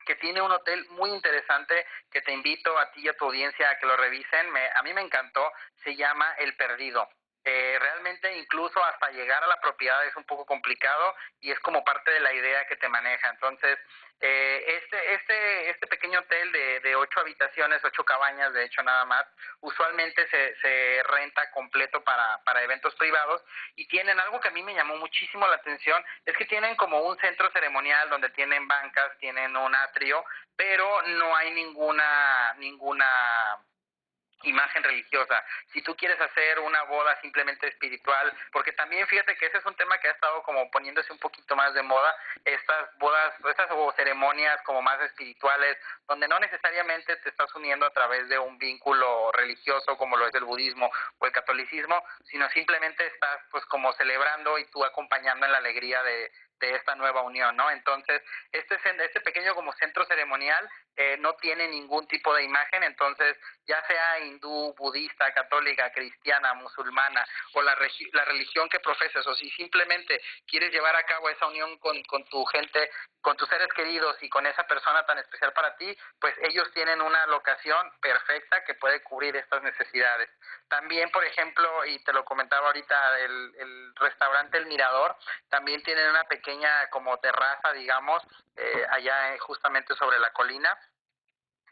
que 0.04 0.16
tiene 0.16 0.40
un 0.40 0.52
hotel 0.52 0.84
muy 0.90 1.10
interesante 1.10 1.86
que 2.10 2.20
te 2.22 2.32
invito 2.32 2.76
a 2.78 2.90
ti 2.92 3.02
y 3.02 3.08
a 3.08 3.16
tu 3.16 3.26
audiencia 3.26 3.70
a 3.70 3.78
que 3.78 3.86
lo 3.86 3.96
revisen. 3.96 4.50
Me, 4.50 4.68
a 4.74 4.82
mí 4.82 4.92
me 4.92 5.02
encantó, 5.02 5.52
se 5.82 5.96
llama 5.96 6.34
El 6.38 6.56
Perdido. 6.56 7.08
Eh, 7.46 7.78
realmente 7.78 8.34
incluso 8.38 8.82
hasta 8.82 9.10
llegar 9.10 9.44
a 9.44 9.46
la 9.46 9.60
propiedad 9.60 10.02
es 10.06 10.16
un 10.16 10.24
poco 10.24 10.46
complicado 10.46 11.14
y 11.40 11.50
es 11.50 11.60
como 11.60 11.84
parte 11.84 12.10
de 12.10 12.20
la 12.20 12.32
idea 12.32 12.66
que 12.66 12.76
te 12.76 12.88
maneja. 12.88 13.28
Entonces, 13.28 13.78
eh, 14.20 14.64
este, 14.66 15.14
este, 15.14 15.70
este 15.70 15.86
pequeño 15.86 16.20
hotel 16.20 16.50
de, 16.52 16.80
de 16.80 16.96
ocho 16.96 17.20
habitaciones, 17.20 17.84
ocho 17.84 18.02
cabañas, 18.02 18.54
de 18.54 18.64
hecho 18.64 18.82
nada 18.82 19.04
más, 19.04 19.26
usualmente 19.60 20.26
se, 20.28 20.56
se 20.56 21.02
renta 21.02 21.50
completo 21.50 22.02
para, 22.02 22.42
para 22.44 22.62
eventos 22.62 22.94
privados 22.94 23.42
y 23.76 23.86
tienen 23.88 24.18
algo 24.18 24.40
que 24.40 24.48
a 24.48 24.52
mí 24.52 24.62
me 24.62 24.74
llamó 24.74 24.96
muchísimo 24.96 25.46
la 25.46 25.56
atención, 25.56 26.02
es 26.24 26.34
que 26.38 26.46
tienen 26.46 26.76
como 26.76 27.00
un 27.00 27.18
centro 27.18 27.50
ceremonial 27.50 28.08
donde 28.08 28.30
tienen 28.30 28.66
bancas, 28.66 29.18
tienen 29.18 29.54
un 29.54 29.74
atrio, 29.74 30.24
pero 30.56 31.02
no 31.02 31.36
hay 31.36 31.50
ninguna, 31.52 32.54
ninguna 32.56 33.58
imagen 34.44 34.82
religiosa, 34.82 35.44
si 35.72 35.82
tú 35.82 35.96
quieres 35.96 36.20
hacer 36.20 36.60
una 36.60 36.82
boda 36.84 37.18
simplemente 37.20 37.68
espiritual, 37.68 38.32
porque 38.52 38.72
también 38.72 39.06
fíjate 39.06 39.36
que 39.36 39.46
ese 39.46 39.58
es 39.58 39.66
un 39.66 39.74
tema 39.76 39.98
que 39.98 40.08
ha 40.08 40.12
estado 40.12 40.42
como 40.42 40.70
poniéndose 40.70 41.12
un 41.12 41.18
poquito 41.18 41.56
más 41.56 41.74
de 41.74 41.82
moda, 41.82 42.14
estas 42.44 42.98
bodas, 42.98 43.34
estas 43.48 43.68
ceremonias 43.96 44.60
como 44.62 44.82
más 44.82 45.00
espirituales, 45.02 45.76
donde 46.06 46.28
no 46.28 46.38
necesariamente 46.38 47.16
te 47.16 47.28
estás 47.28 47.54
uniendo 47.54 47.86
a 47.86 47.90
través 47.90 48.28
de 48.28 48.38
un 48.38 48.58
vínculo 48.58 49.32
religioso 49.32 49.96
como 49.96 50.16
lo 50.16 50.26
es 50.26 50.34
el 50.34 50.44
budismo 50.44 50.90
o 51.18 51.26
el 51.26 51.32
catolicismo, 51.32 52.02
sino 52.24 52.48
simplemente 52.50 53.06
estás 53.06 53.40
pues 53.50 53.64
como 53.66 53.92
celebrando 53.94 54.58
y 54.58 54.64
tú 54.66 54.84
acompañando 54.84 55.46
en 55.46 55.52
la 55.52 55.58
alegría 55.58 56.02
de, 56.02 56.30
de 56.60 56.74
esta 56.74 56.94
nueva 56.94 57.22
unión, 57.22 57.56
¿no? 57.56 57.70
Entonces, 57.70 58.22
este, 58.52 58.76
este 59.04 59.20
pequeño 59.20 59.54
como 59.54 59.72
centro 59.72 60.04
ceremonial 60.06 60.68
eh, 60.96 61.16
no 61.18 61.34
tiene 61.34 61.68
ningún 61.68 62.06
tipo 62.06 62.32
de 62.34 62.44
imagen, 62.44 62.84
entonces, 62.84 63.36
ya 63.66 63.84
sea 63.86 64.20
hindú, 64.20 64.74
budista, 64.78 65.32
católica, 65.32 65.90
cristiana, 65.92 66.54
musulmana, 66.54 67.26
o 67.54 67.62
la, 67.62 67.76
la 68.12 68.24
religión 68.24 68.68
que 68.68 68.80
profeses, 68.80 69.26
o 69.26 69.34
si 69.34 69.50
simplemente 69.50 70.20
quieres 70.46 70.70
llevar 70.70 70.94
a 70.94 71.04
cabo 71.04 71.28
esa 71.28 71.46
unión 71.46 71.78
con, 71.78 72.00
con 72.04 72.24
tu 72.26 72.44
gente, 72.44 72.90
con 73.20 73.36
tus 73.36 73.48
seres 73.48 73.68
queridos 73.74 74.16
y 74.22 74.28
con 74.28 74.46
esa 74.46 74.66
persona 74.66 75.04
tan 75.04 75.18
especial 75.18 75.52
para 75.52 75.76
ti, 75.76 75.96
pues 76.20 76.34
ellos 76.42 76.70
tienen 76.72 77.00
una 77.00 77.26
locación 77.26 77.90
perfecta 78.00 78.64
que 78.64 78.74
puede 78.74 79.02
cubrir 79.02 79.34
estas 79.36 79.62
necesidades. 79.62 80.30
También, 80.68 81.10
por 81.10 81.24
ejemplo, 81.24 81.84
y 81.84 82.02
te 82.04 82.12
lo 82.12 82.24
comentaba 82.24 82.68
ahorita, 82.68 83.18
el, 83.20 83.54
el 83.56 83.94
restaurante 83.96 84.58
El 84.58 84.66
Mirador, 84.66 85.16
también 85.48 85.82
tienen 85.82 86.08
una 86.10 86.24
pequeña 86.24 86.88
como 86.90 87.18
terraza, 87.18 87.72
digamos, 87.72 88.22
eh, 88.56 88.86
allá 88.90 89.36
justamente 89.40 89.94
sobre 89.94 90.18
la 90.18 90.32
colina, 90.32 90.76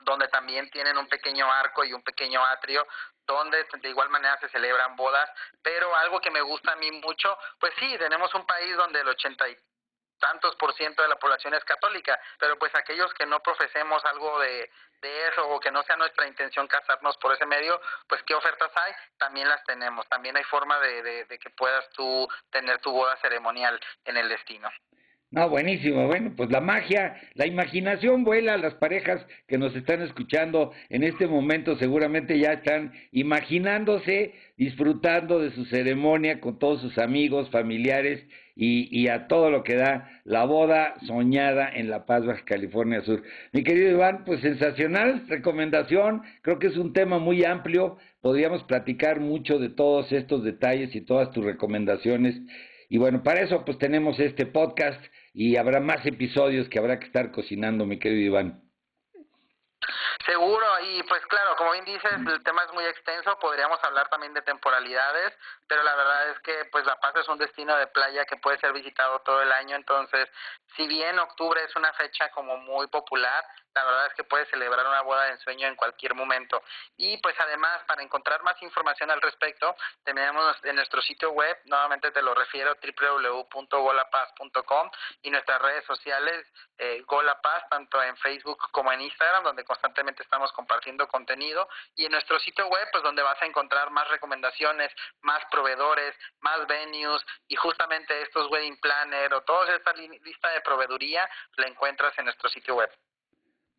donde 0.01 0.29
también 0.29 0.71
tienen 0.71 0.97
un 0.97 1.09
pequeño 1.09 1.51
arco 1.51 1.85
y 1.85 1.93
un 1.93 2.03
pequeño 2.03 2.45
atrio 2.45 2.87
donde 3.27 3.65
de 3.81 3.89
igual 3.89 4.11
manera 4.11 4.39
se 4.41 4.49
celebran 4.49 4.97
bodas, 4.97 5.31
pero 5.63 5.95
algo 5.97 6.21
que 6.21 6.31
me 6.31 6.41
gusta 6.41 6.73
a 6.73 6.77
mí 6.77 6.91
mucho, 6.91 7.39
pues 7.61 7.73
sí, 7.79 7.97
tenemos 7.99 8.35
un 8.35 8.45
país 8.47 8.77
donde 8.77 9.01
el 9.01 9.09
80 9.09 9.45
tantos 10.23 10.55
por 10.55 10.73
ciento 10.75 11.03
de 11.03 11.09
la 11.09 11.19
población 11.19 11.53
es 11.55 11.65
católica, 11.65 12.19
pero 12.39 12.57
pues 12.57 12.73
aquellos 12.77 13.13
que 13.15 13.27
no 13.27 13.41
profesemos 13.41 14.05
algo 14.05 14.39
de, 14.39 14.71
de 15.03 15.29
eso 15.29 15.49
o 15.49 15.59
que 15.59 15.73
no 15.73 15.83
sea 15.83 15.97
nuestra 15.97 16.29
intención 16.29 16.69
casarnos 16.69 17.17
por 17.17 17.35
ese 17.35 17.45
medio, 17.45 17.81
pues 18.09 18.23
qué 18.23 18.35
ofertas 18.35 18.71
hay, 18.77 18.93
también 19.19 19.49
las 19.49 19.65
tenemos, 19.65 20.09
también 20.09 20.37
hay 20.37 20.45
forma 20.45 20.79
de, 20.79 21.25
de 21.25 21.39
que 21.39 21.51
puedas 21.51 21.91
tú 21.91 22.29
tener 22.51 22.79
tu 22.79 22.93
boda 22.93 23.17
ceremonial 23.17 23.81
en 24.05 24.17
el 24.17 24.29
destino. 24.29 24.71
No, 25.33 25.49
buenísimo. 25.49 26.07
Bueno, 26.09 26.35
pues 26.37 26.51
la 26.51 26.61
magia, 26.61 27.19
la 27.33 27.47
imaginación 27.47 28.23
vuela. 28.23 28.59
Las 28.59 28.75
parejas 28.75 29.27
que 29.49 29.57
nos 29.57 29.75
están 29.75 30.03
escuchando 30.03 30.75
en 30.91 31.05
este 31.05 31.27
momento 31.27 31.75
seguramente 31.79 32.39
ya 32.39 32.53
están 32.53 32.93
imaginándose, 33.13 34.35
disfrutando 34.59 35.39
de 35.39 35.51
su 35.53 35.65
ceremonia 35.65 36.39
con 36.39 36.59
todos 36.59 36.83
sus 36.83 36.99
amigos, 36.99 37.49
familiares 37.49 38.23
y, 38.55 38.89
y 38.97 39.09
a 39.09 39.29
todo 39.29 39.51
lo 39.51 39.63
que 39.63 39.77
da 39.77 40.21
la 40.25 40.45
boda 40.45 40.95
soñada 41.07 41.71
en 41.75 41.91
La 41.91 42.07
Paz, 42.07 42.25
Baja 42.25 42.45
California 42.45 43.03
Sur. 43.03 43.23
Mi 43.53 43.63
querido 43.63 43.91
Iván, 43.91 44.25
pues 44.25 44.41
sensacional 44.41 45.27
recomendación. 45.29 46.23
Creo 46.43 46.59
que 46.59 46.69
es 46.69 46.77
un 46.77 46.93
tema 46.93 47.19
muy 47.19 47.45
amplio. 47.45 47.99
Podríamos 48.21 48.63
platicar 48.65 49.21
mucho 49.21 49.59
de 49.59 49.69
todos 49.69 50.13
estos 50.13 50.45
detalles 50.45 50.95
y 50.95 51.01
todas 51.01 51.31
tus 51.33 51.45
recomendaciones. 51.45 52.41
Y 52.89 52.99
bueno, 52.99 53.23
para 53.23 53.41
eso 53.41 53.65
pues 53.65 53.79
tenemos 53.79 54.21
este 54.21 54.47
podcast 54.47 55.03
y 55.33 55.57
habrá 55.57 55.81
más 55.81 56.05
episodios 56.05 56.69
que 56.69 56.79
habrá 56.79 56.99
que 56.99 57.07
estar 57.07 57.31
cocinando, 57.31 57.87
mi 57.87 57.99
querido 57.99 58.21
Iván. 58.21 58.72
Seguro, 60.25 60.67
y 60.81 61.03
pues 61.03 61.25
claro, 61.27 61.57
como 61.57 61.73
bien 61.73 61.85
dices, 61.85 62.13
el 62.13 62.43
tema 62.45 62.63
es 62.65 62.73
muy 62.73 62.85
extenso, 62.85 63.37
podríamos 63.41 63.83
hablar 63.83 64.09
también 64.09 64.33
de 64.33 64.43
temporalidades, 64.43 65.37
pero 65.67 65.83
la 65.83 65.97
verdad 65.97 66.31
es 66.31 66.39
que 66.41 66.65
pues 66.71 66.85
La 66.87 67.01
Paz 67.01 67.17
es 67.17 67.29
un 67.29 67.39
destino 67.39 67.77
de 67.77 67.89
playa 67.89 68.25
que 68.25 68.37
puede 68.37 68.59
ser 68.59 68.73
visitado 68.73 69.19
todo 69.21 69.43
el 69.43 69.51
año, 69.51 69.75
entonces 69.75 70.29
si 70.77 70.87
bien 70.87 71.19
octubre 71.19 71.63
es 71.65 71.75
una 71.75 71.93
fecha 71.95 72.31
como 72.31 72.57
muy 72.57 72.87
popular, 72.87 73.45
la 73.75 73.85
verdad 73.85 74.07
es 74.07 74.15
que 74.15 74.25
puedes 74.25 74.49
celebrar 74.49 74.87
una 74.87 75.03
boda 75.03 75.25
de 75.25 75.33
ensueño 75.33 75.67
en 75.67 75.77
cualquier 75.77 76.15
momento. 76.15 76.63
Y 76.97 77.17
pues 77.19 77.39
además, 77.41 77.83
para 77.87 78.03
encontrar 78.03 78.43
más 78.43 78.61
información 78.63 79.11
al 79.11 79.21
respecto, 79.21 79.75
tenemos 80.05 80.57
en 80.65 80.77
nuestro 80.77 81.03
sitio 81.03 81.31
web, 81.31 81.59
nuevamente 81.65 82.11
te 82.11 82.23
lo 82.23 82.35
refiero, 82.35 82.75
www.golapaz.com 82.75 84.91
y 85.23 85.31
nuestras 85.31 85.63
redes 85.63 85.85
sociales, 85.85 86.47
eh, 86.79 87.03
Golapaz, 87.07 87.69
tanto 87.71 88.03
en 88.03 88.17
Facebook 88.19 88.59
como 88.71 88.93
en 88.93 89.01
Instagram, 89.01 89.45
donde 89.45 89.65
constantemente 89.65 90.23
estamos 90.23 90.53
compartiendo 90.53 91.09
contenido. 91.09 91.69
Y 91.95 92.07
en 92.07 92.13
nuestro 92.13 92.39
sitio 92.41 92.67
web, 92.67 92.89
pues 92.93 93.03
donde 93.03 93.23
vas 93.23 93.41
a 93.41 93.47
encontrar 93.47 93.91
más 93.91 94.09
recomendaciones, 94.09 94.93
más 95.21 95.43
proveedores, 95.51 96.15
más 96.41 96.67
venues 96.67 97.25
y 97.49 97.57
justamente 97.57 98.23
estos 98.23 98.51
wedding 98.51 98.79
planner 98.81 99.33
o 99.35 99.43
toda 99.43 99.75
esta 99.75 99.93
lista 99.93 100.51
de 100.51 100.61
proveeduría, 100.61 101.29
la 101.57 101.69
encuentras 101.69 102.17
en 102.19 102.27
nuestro 102.27 102.49
sitio 102.49 102.75
web. 102.75 102.91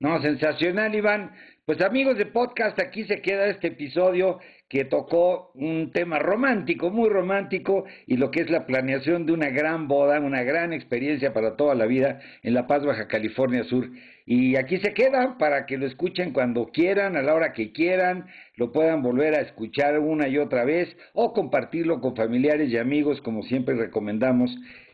No, 0.03 0.21
sensacional, 0.21 0.93
Iván. 0.93 1.31
Pues 1.65 1.79
amigos 1.79 2.17
de 2.17 2.25
podcast, 2.25 2.77
aquí 2.77 3.05
se 3.05 3.21
queda 3.21 3.47
este 3.47 3.67
episodio 3.67 4.39
que 4.67 4.83
tocó 4.83 5.53
un 5.55 5.93
tema 5.93 6.19
romántico, 6.19 6.89
muy 6.89 7.07
romántico, 7.07 7.85
y 8.05 8.17
lo 8.17 8.29
que 8.29 8.41
es 8.41 8.49
la 8.49 8.65
planeación 8.65 9.25
de 9.25 9.31
una 9.31 9.49
gran 9.49 9.87
boda, 9.87 10.19
una 10.19 10.43
gran 10.43 10.73
experiencia 10.73 11.31
para 11.31 11.55
toda 11.55 11.73
la 11.73 11.85
vida 11.85 12.19
en 12.41 12.53
La 12.53 12.67
Paz, 12.67 12.83
Baja 12.85 13.07
California 13.07 13.63
Sur. 13.63 13.91
Y 14.25 14.57
aquí 14.57 14.77
se 14.79 14.93
queda 14.93 15.37
para 15.37 15.65
que 15.65 15.77
lo 15.77 15.85
escuchen 15.85 16.33
cuando 16.33 16.65
quieran, 16.65 17.15
a 17.15 17.21
la 17.21 17.33
hora 17.33 17.53
que 17.53 17.71
quieran, 17.71 18.25
lo 18.57 18.73
puedan 18.73 19.03
volver 19.03 19.35
a 19.35 19.41
escuchar 19.41 19.99
una 19.99 20.27
y 20.27 20.37
otra 20.37 20.65
vez 20.65 20.93
o 21.13 21.31
compartirlo 21.31 22.01
con 22.01 22.13
familiares 22.13 22.69
y 22.69 22.77
amigos, 22.77 23.21
como 23.21 23.41
siempre 23.41 23.75
recomendamos 23.75 24.53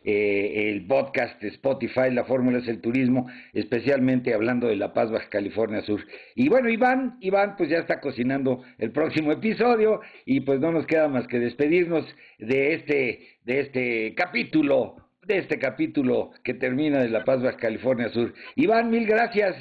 eh, 0.09 0.71
el 0.71 0.87
podcast 0.87 1.43
Spotify, 1.43 2.09
La 2.11 2.25
Fórmula 2.25 2.57
es 2.57 2.67
el 2.67 2.81
Turismo, 2.81 3.29
especialmente 3.53 4.33
hablando 4.33 4.67
de 4.67 4.75
La 4.75 4.91
Paz, 4.91 5.11
Baja 5.11 5.29
California 5.29 5.81
Sur. 5.81 6.03
Y 6.35 6.49
bueno, 6.49 6.69
Iván, 6.69 7.17
Iván 7.21 7.55
pues 7.55 7.69
ya 7.69 7.77
está 7.77 8.01
cocinando 8.01 8.63
el 8.79 8.91
próximo 8.91 9.31
episodio 9.31 10.01
y 10.25 10.41
pues 10.41 10.59
no 10.59 10.71
nos 10.71 10.87
queda 10.87 11.07
más 11.07 11.27
que 11.27 11.37
despedirnos 11.39 12.05
de 12.39 12.73
este, 12.73 13.37
de 13.43 13.59
este 13.59 14.15
capítulo, 14.15 14.95
de 15.21 15.37
este 15.37 15.59
capítulo 15.59 16.31
que 16.43 16.55
termina 16.55 16.99
de 17.03 17.09
La 17.09 17.23
Paz, 17.23 17.43
Baja 17.43 17.57
California 17.57 18.09
Sur. 18.09 18.33
Iván, 18.55 18.89
mil 18.89 19.05
gracias. 19.05 19.55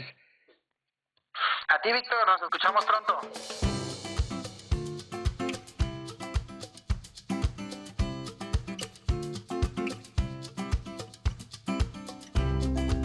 A 1.68 1.80
ti, 1.82 1.92
Víctor, 1.92 2.26
nos 2.26 2.42
escuchamos 2.42 2.84
pronto. 2.86 3.77